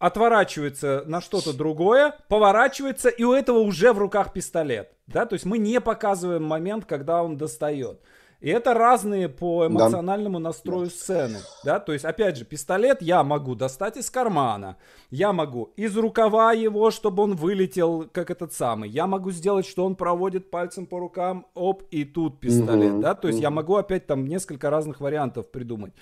[0.00, 4.90] отворачивается на что-то другое, поворачивается, и у этого уже в руках пистолет.
[5.06, 8.00] Да, то есть мы не показываем момент, когда он достает.
[8.40, 10.44] И это разные по эмоциональному да.
[10.44, 10.90] настрою да.
[10.90, 11.38] сцены.
[11.62, 14.78] Да, то есть, опять же, пистолет я могу достать из кармана.
[15.10, 18.88] Я могу из рукава его, чтобы он вылетел, как этот самый.
[18.88, 22.94] Я могу сделать, что он проводит пальцем по рукам, оп, и тут пистолет.
[22.94, 23.42] Угу, да, то есть угу.
[23.42, 25.92] я могу опять там несколько разных вариантов придумать.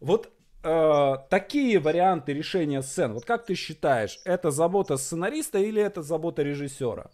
[0.00, 0.30] Вот
[0.62, 6.42] э, такие варианты решения сцен, вот как ты считаешь, это забота сценариста или это забота
[6.42, 7.10] режиссера?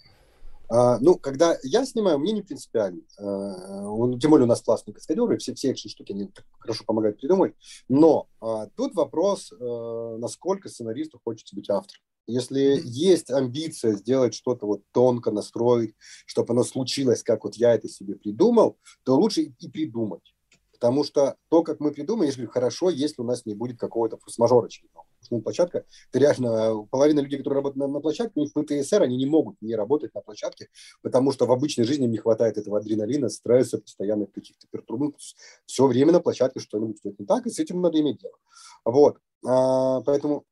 [0.68, 3.02] А, ну, когда я снимаю, мне не принципиально.
[3.18, 7.54] А, тем более у нас классные каскадеры, все, все экшн штуки они хорошо помогают придумать.
[7.88, 12.02] Но а, тут вопрос, а, насколько сценаристу хочется быть автором.
[12.28, 15.94] Если есть амбиция сделать что-то вот тонко настроить,
[16.26, 20.34] чтобы оно случилось, как вот я это себе придумал, то лучше и придумать.
[20.78, 24.66] Потому что то, как мы придумаем, если хорошо, если у нас не будет какого-то форс-мажора
[24.66, 25.06] очередного.
[25.30, 29.16] Ну, площадка, это реально половина людей, которые работают на, на площадке, у них ПТСР, они
[29.16, 30.68] не могут не работать на площадке,
[31.02, 35.36] потому что в обычной жизни им не хватает этого адреналина, стресса, постоянных каких-то пертурбаций.
[35.64, 38.36] Все время на площадке что-нибудь идет не так, и с этим надо иметь дело.
[38.84, 39.18] Вот.
[39.44, 40.44] А, поэтому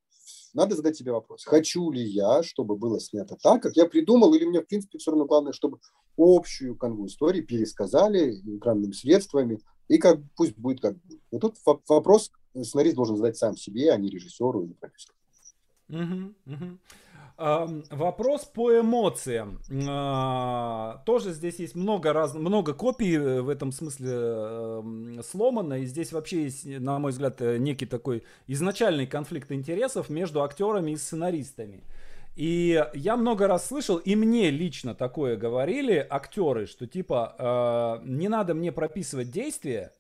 [0.54, 4.44] надо задать себе вопрос, хочу ли я, чтобы было снято так, как я придумал, или
[4.44, 5.78] мне, в принципе, все равно главное, чтобы
[6.16, 11.20] общую канву истории пересказали экранными средствами, и как пусть будет как будет.
[11.30, 11.56] Но тут
[11.88, 12.30] вопрос
[12.62, 15.14] сценарист должен задать сам себе, а не режиссеру или продюсеру.
[15.88, 16.78] Угу, угу.
[17.36, 19.60] Вопрос по эмоциям.
[19.88, 24.84] А, тоже здесь есть много раз, много копий э, в этом смысле
[25.28, 25.80] сломано.
[25.80, 30.92] И здесь вообще есть, на мой взгляд, э, некий такой изначальный конфликт интересов между актерами
[30.92, 31.82] и сценаристами.
[32.36, 38.28] И я много раз слышал, и мне лично такое говорили актеры, что типа э, не
[38.28, 39.92] надо мне прописывать действия,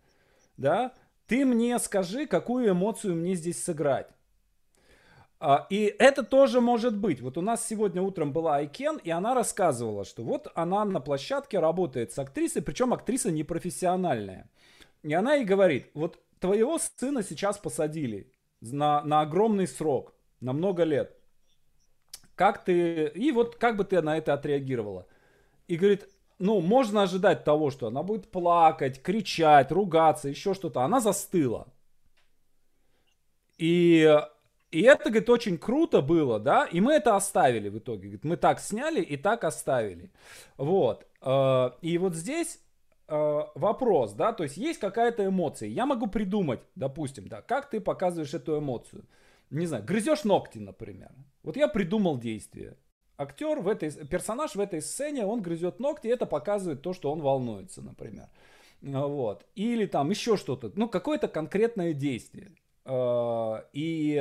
[0.56, 0.92] да,
[1.26, 4.08] ты мне скажи, какую эмоцию мне здесь сыграть.
[5.38, 7.20] А, и это тоже может быть.
[7.20, 11.60] Вот у нас сегодня утром была Айкен, и она рассказывала, что вот она на площадке
[11.60, 14.50] работает с актрисой, причем актриса непрофессиональная.
[15.02, 20.84] И она ей говорит, вот твоего сына сейчас посадили на, на огромный срок, на много
[20.84, 21.16] лет.
[22.34, 23.08] Как ты...
[23.14, 25.06] И вот как бы ты на это отреагировала?
[25.68, 26.08] И говорит,
[26.38, 30.82] ну, можно ожидать того, что она будет плакать, кричать, ругаться, еще что-то.
[30.82, 31.68] Она застыла.
[33.56, 34.20] И,
[34.70, 38.02] и это, говорит, очень круто было, да, и мы это оставили в итоге.
[38.02, 40.10] Говорит, мы так сняли и так оставили.
[40.56, 41.06] Вот.
[41.22, 42.60] Э, и вот здесь
[43.08, 45.68] э, вопрос, да, то есть есть какая-то эмоция.
[45.68, 49.04] Я могу придумать, допустим, да, как ты показываешь эту эмоцию.
[49.50, 51.10] Не знаю, грызешь ногти, например.
[51.42, 52.76] Вот я придумал действие
[53.16, 57.12] актер в этой, персонаж в этой сцене, он грызет ногти, и это показывает то, что
[57.12, 58.28] он волнуется, например.
[58.82, 59.46] А, вот.
[59.54, 62.52] Или там еще что-то, ну, какое-то конкретное действие.
[62.84, 64.16] А, и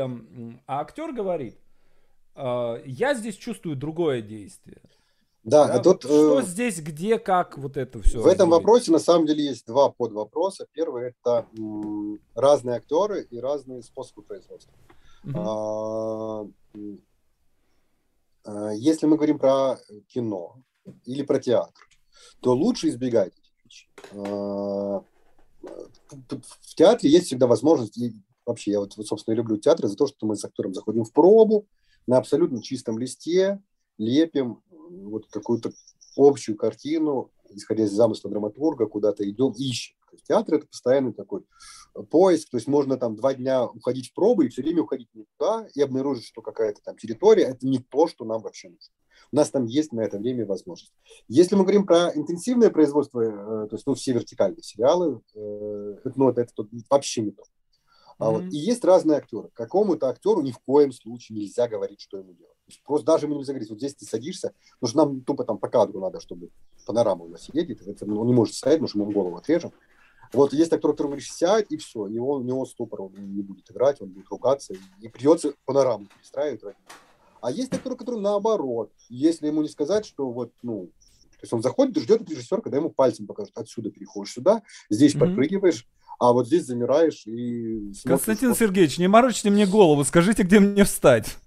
[0.68, 1.58] а актер говорит,
[2.36, 4.82] а, я здесь чувствую другое действие.
[5.44, 8.22] Да, да тут, что э, здесь, где, как вот это все.
[8.22, 10.68] В этом вопросе на самом деле есть два подвопроса.
[10.72, 11.46] Первый это
[12.34, 14.74] разные актеры и разные способы производства.
[15.36, 16.46] А,
[18.46, 20.64] Э, если мы говорим про кино
[21.06, 21.88] или про театр,
[22.42, 23.90] то лучше избегать этих вещей.
[24.12, 25.02] Э,
[26.12, 28.14] в театре есть всегда возможность, и
[28.46, 31.66] вообще я вот, собственно, люблю театр за то, что мы с актером заходим в пробу
[32.06, 33.62] на абсолютно чистом листе,
[33.98, 35.72] лепим вот какую-то
[36.18, 39.96] общую картину, исходя из замысла драматурга, куда-то идем, ищем.
[40.14, 41.42] То есть театр– это постоянный такой
[42.12, 45.26] поиск, то есть можно там два дня уходить в пробы и все время уходить не
[45.26, 48.94] туда и обнаружить, что какая-то там территория– это не то, что нам вообще нужно.
[49.32, 50.94] У нас там есть на это время возможность.
[51.28, 56.30] Если мы говорим про интенсивное производство, э, то есть ну, все вертикальные сериалы, э, ну,
[56.30, 57.44] это, это вообще не то.
[58.20, 58.32] А mm-hmm.
[58.32, 59.50] вот, и есть разные актеры.
[59.54, 62.54] Какому-то актеру ни в коем случае нельзя говорить, что ему делать.
[62.66, 65.44] То есть просто даже ему нельзя говорить, вот здесь ты садишься, потому что нам тупо
[65.44, 66.50] там по кадру надо, чтобы
[66.86, 69.72] панорама у нас едет, это, он не может стоять, потому что мы ему голову отрежем.
[70.34, 73.44] Вот есть актер, который говорит, сядь, и все, и он, у него ступор, он не
[73.44, 76.76] будет играть, он будет ругаться, и придется панораму перестраивать.
[77.40, 80.90] А есть актер, который наоборот, если ему не сказать, что вот, ну,
[81.32, 85.20] то есть он заходит ждет режиссер, когда ему пальцем покажут, отсюда переходишь сюда, здесь mm-hmm.
[85.20, 85.88] подпрыгиваешь,
[86.20, 87.92] а вот здесь замираешь и...
[88.06, 91.38] Константин Сергеевич, не морочите мне голову, скажите, где мне встать.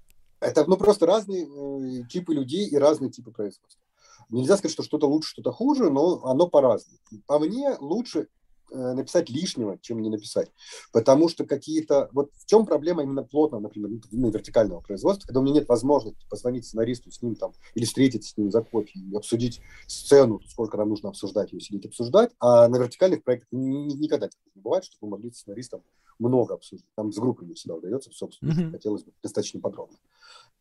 [0.41, 3.81] Это ну, просто разные э, типы людей и разные типы производства.
[4.29, 6.99] Нельзя сказать, что что-то лучше, что-то хуже, но оно по-разному.
[7.27, 8.29] По мне лучше
[8.71, 10.51] написать лишнего, чем не написать.
[10.93, 12.09] Потому что какие-то...
[12.13, 16.27] Вот в чем проблема именно плотного, например, ну, вертикального производства, когда у меня нет возможности
[16.29, 20.77] позвонить сценаристу с ним там, или встретиться с ним за кофе и обсудить сцену, сколько
[20.77, 25.17] нам нужно обсуждать, ее сидеть обсуждать, а на вертикальных проектах никогда не бывает, чтобы мы
[25.17, 25.83] могли с сценаристом
[26.19, 26.89] много обсуждать.
[26.95, 28.71] Там с группой не всегда удается, собственно, mm-hmm.
[28.71, 29.99] хотелось бы достаточно подробно.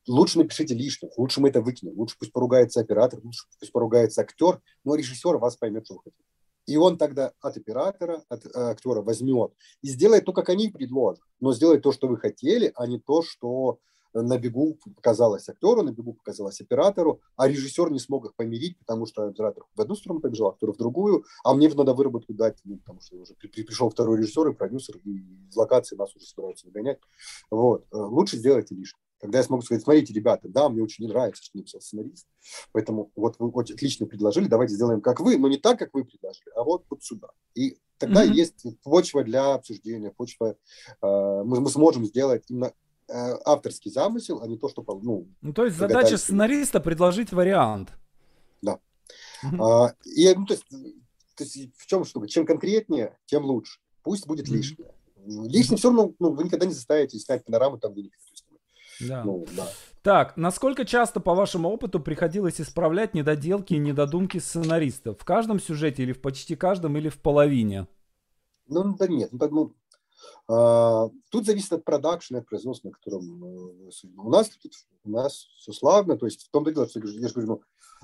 [0.08, 4.62] Лучше напишите лишнего, лучше мы это выкинем, лучше пусть поругается оператор, лучше пусть поругается актер,
[4.84, 6.24] но режиссер вас поймет, что вы хотите.
[6.66, 11.24] И он тогда от оператора, от э, актера возьмет и сделает то, как они предложат.
[11.40, 13.80] Но сделает то, что вы хотели, а не то, что
[14.16, 19.06] на бегу показалось актеру, на бегу показалось оператору, а режиссер не смог их помирить, потому
[19.06, 22.78] что оператор в одну сторону побежал, актер в другую, а мне надо выработку дать, ну,
[22.78, 25.18] потому что уже при, при, пришел второй режиссер и продюсер, и
[25.50, 27.00] из локации нас уже собираются выгонять.
[27.52, 27.86] Вот.
[27.92, 29.05] Э, лучше сделайте лишнее.
[29.26, 32.28] Когда я смогу сказать, смотрите, ребята, да, мне очень не нравится, что написал сценарист,
[32.72, 36.06] поэтому вот вы очень отлично предложили, давайте сделаем как вы, но не так, как вы
[36.06, 37.30] предложили, а вот вот сюда.
[37.56, 38.34] И тогда mm-hmm.
[38.34, 40.54] есть почва для обсуждения, почва, э,
[41.02, 42.72] мы, мы сможем сделать именно
[43.08, 43.14] э,
[43.46, 44.84] авторский замысел, а не то, что...
[44.88, 47.94] Ну, ну то есть задача сценариста предложить вариант.
[48.62, 48.80] Да.
[49.44, 49.64] Mm-hmm.
[49.64, 52.28] А, и, ну, то есть, то есть в чем штука?
[52.28, 53.80] Чем конкретнее, тем лучше.
[54.04, 54.54] Пусть будет mm-hmm.
[54.54, 54.92] лишнее.
[55.26, 58.10] Лишнее все равно ну, вы никогда не заставите снять панораму там, где
[59.00, 59.24] да.
[59.24, 59.68] Ну, да.
[60.02, 65.20] Так, насколько часто, по вашему опыту, приходилось исправлять недоделки и недодумки сценаристов?
[65.20, 67.88] В каждом сюжете или в почти каждом, или в половине?
[68.68, 69.30] Ну, да нет.
[69.32, 69.76] Ну, ну,
[70.48, 74.50] тут зависит от продакшена, от производства, на котором э, у нас
[75.04, 77.62] у нас все славно, то есть в том-то дело, что я же говорю, ну,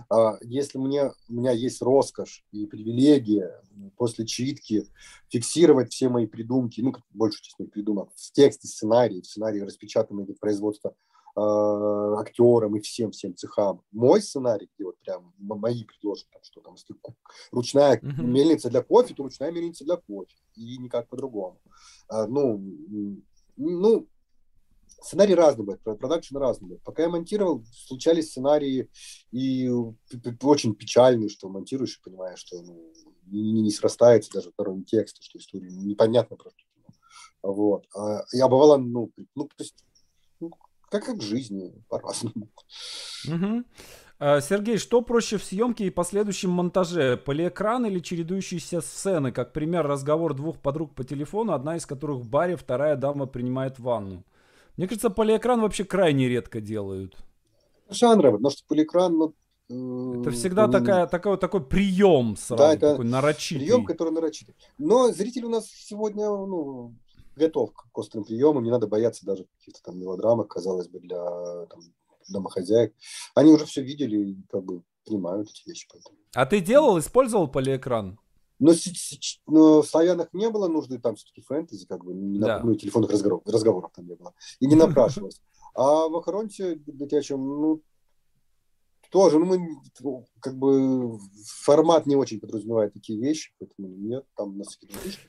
[0.09, 3.62] а, если мне, у меня есть роскошь и привилегия
[3.97, 4.88] после читки
[5.30, 10.26] фиксировать все мои придумки, ну, большую часть моих придумок, в тексте сценарии, в сценарии распечатанные
[10.26, 10.95] для производства
[11.36, 13.82] актерам и всем-всем цехам.
[13.91, 16.95] Мой сценарий, где вот прям мои предложения, там, что там, если
[17.51, 18.23] ручная mm-hmm.
[18.23, 20.36] мельница для кофе, то ручная мельница для кофе.
[20.55, 21.59] И никак по-другому.
[22.09, 22.61] А, ну,
[23.55, 24.07] ну,
[25.01, 26.84] Сценарий разный бывает, продакшн разный бывает.
[26.84, 28.88] Пока я монтировал, случались сценарии
[29.32, 29.67] и
[30.43, 32.93] очень печальные, что монтируешь и понимаешь, что ну,
[33.25, 36.59] не, не срастается даже второй текст, что история непонятно просто.
[37.41, 37.88] Вот.
[37.95, 39.84] А, я бывало, ну, ну, то есть,
[40.91, 42.49] как, как в жизни, по-разному.
[43.25, 43.63] Угу.
[44.41, 47.17] Сергей, что проще в съемке и последующем монтаже?
[47.17, 49.31] Полиэкран или чередующиеся сцены?
[49.31, 53.79] Как пример, разговор двух подруг по телефону, одна из которых в баре, вторая дама принимает
[53.79, 54.23] ванну.
[54.75, 57.15] Мне кажется, полиэкран вообще крайне редко делают.
[57.89, 59.33] Жанровый, потому что полиэкран,
[59.69, 63.65] ну, это всегда такая, такой, такой прием сразу, да, это такой нарочитый.
[63.65, 64.55] Прием, который нарочитый.
[64.77, 66.93] Но зритель у нас сегодня ну,
[67.41, 71.81] готов к острым приемам, не надо бояться даже каких-то там мелодрамок, казалось бы, для там,
[72.29, 72.93] домохозяек.
[73.35, 75.87] Они уже все видели и как бы понимают эти вещи.
[75.91, 76.17] Поэтому.
[76.33, 78.19] А ты делал, использовал полиэкран?
[78.59, 78.73] Но,
[79.47, 82.61] но в славянах не было нужды, там все-таки фэнтези, как бы, не да.
[82.63, 84.33] ну, телефонных разговоров, разговоров там не было.
[84.59, 85.41] И не напрашивалось.
[85.73, 86.79] А в Охоронте,
[87.23, 87.81] чем, ну,
[89.12, 89.78] тоже, ну, мы,
[90.39, 94.80] как бы, формат не очень подразумевает такие вещи, поэтому нет, там у нас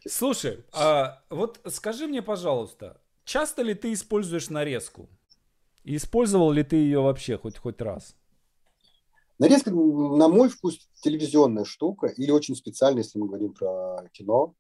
[0.09, 5.09] Слушай, а вот скажи мне, пожалуйста, часто ли ты используешь нарезку?
[5.83, 8.14] И использовал ли ты ее вообще хоть, хоть раз?
[9.41, 14.55] Нарезка, на мой вкус, телевизионная штука или очень специальная, если мы говорим про кино.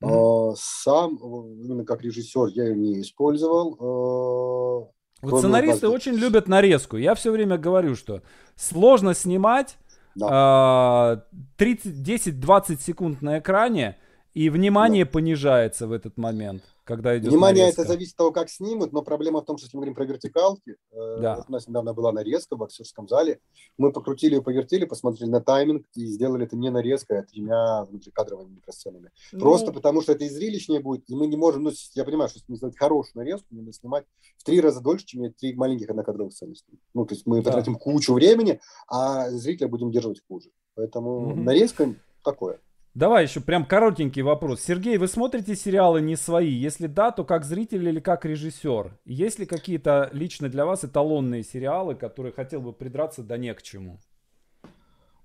[0.00, 0.54] Mm-hmm.
[0.56, 4.92] Сам, именно как режиссер, я ее не использовал.
[5.22, 6.96] А, вот сценаристы очень любят нарезку.
[6.96, 8.22] Я все время говорю, что
[8.56, 9.78] сложно снимать
[10.14, 11.24] да.
[11.58, 13.96] 10-20 секунд на экране,
[14.34, 15.10] и внимание да.
[15.10, 16.62] понижается в этот момент
[16.96, 17.82] когда идет Внимание, нарезка.
[17.82, 20.04] это зависит от того, как снимут, но проблема в том, что если мы говорим про
[20.04, 21.36] вертикалки, э, да.
[21.36, 23.40] вот у нас недавно была нарезка в актерском зале,
[23.78, 28.56] мы покрутили и повертели, посмотрели на тайминг и сделали это не нарезкой, а тремя внутрикадровыми
[28.56, 29.10] микросценами.
[29.32, 29.40] Ну...
[29.40, 32.38] Просто потому, что это и зрелищнее будет, и мы не можем, ну, я понимаю, что
[32.40, 34.04] если сделать хорошую нарезку, надо снимать
[34.36, 36.54] в три раза дольше, чем три маленьких однокадровых сцены.
[36.92, 37.50] Ну, то есть мы да.
[37.50, 40.50] потратим кучу времени, а зрителя будем держать хуже.
[40.74, 41.40] Поэтому угу.
[41.40, 42.60] нарезка такое.
[42.94, 44.60] Давай еще прям коротенький вопрос.
[44.60, 46.52] Сергей, вы смотрите сериалы не свои?
[46.52, 48.98] Если да, то как зритель или как режиссер?
[49.06, 53.62] Есть ли какие-то лично для вас эталонные сериалы, которые хотел бы придраться да не к
[53.62, 53.98] чему?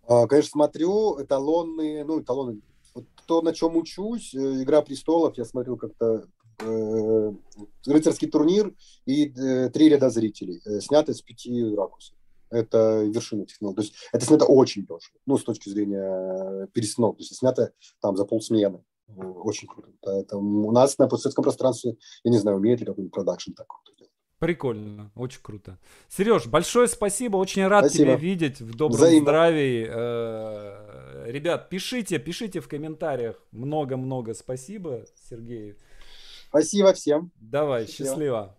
[0.07, 2.61] А, конечно, смотрю эталонные, ну, эталоны.
[2.95, 6.25] Вот то, на чем учусь, э, «Игра престолов», я смотрел как-то
[6.59, 7.31] э,
[7.85, 8.73] рыцарский турнир
[9.05, 12.16] и э, три ряда зрителей, э, сняты с пяти ракурсов
[12.49, 13.77] это вершина технологии.
[13.77, 17.19] То есть это снято очень дешево, ну, с точки зрения перестановки.
[17.19, 17.71] То есть снято
[18.01, 18.83] там за полсмены.
[19.15, 20.11] Очень круто.
[20.11, 23.97] Это, у нас на постсоветском пространстве, я не знаю, умеет ли какой-нибудь продакшн так круто
[24.39, 25.79] Прикольно, очень круто.
[26.09, 28.03] Сереж, большое спасибо, очень рад спасибо.
[28.03, 29.21] тебя видеть в добром Взаимно.
[29.21, 29.87] здравии.
[29.89, 33.41] Э, ребят, пишите, пишите в комментариях.
[33.51, 35.75] Много-много спасибо, Сергей.
[36.49, 37.31] Спасибо всем.
[37.39, 38.09] Давай, счастливо.
[38.09, 38.56] счастливо.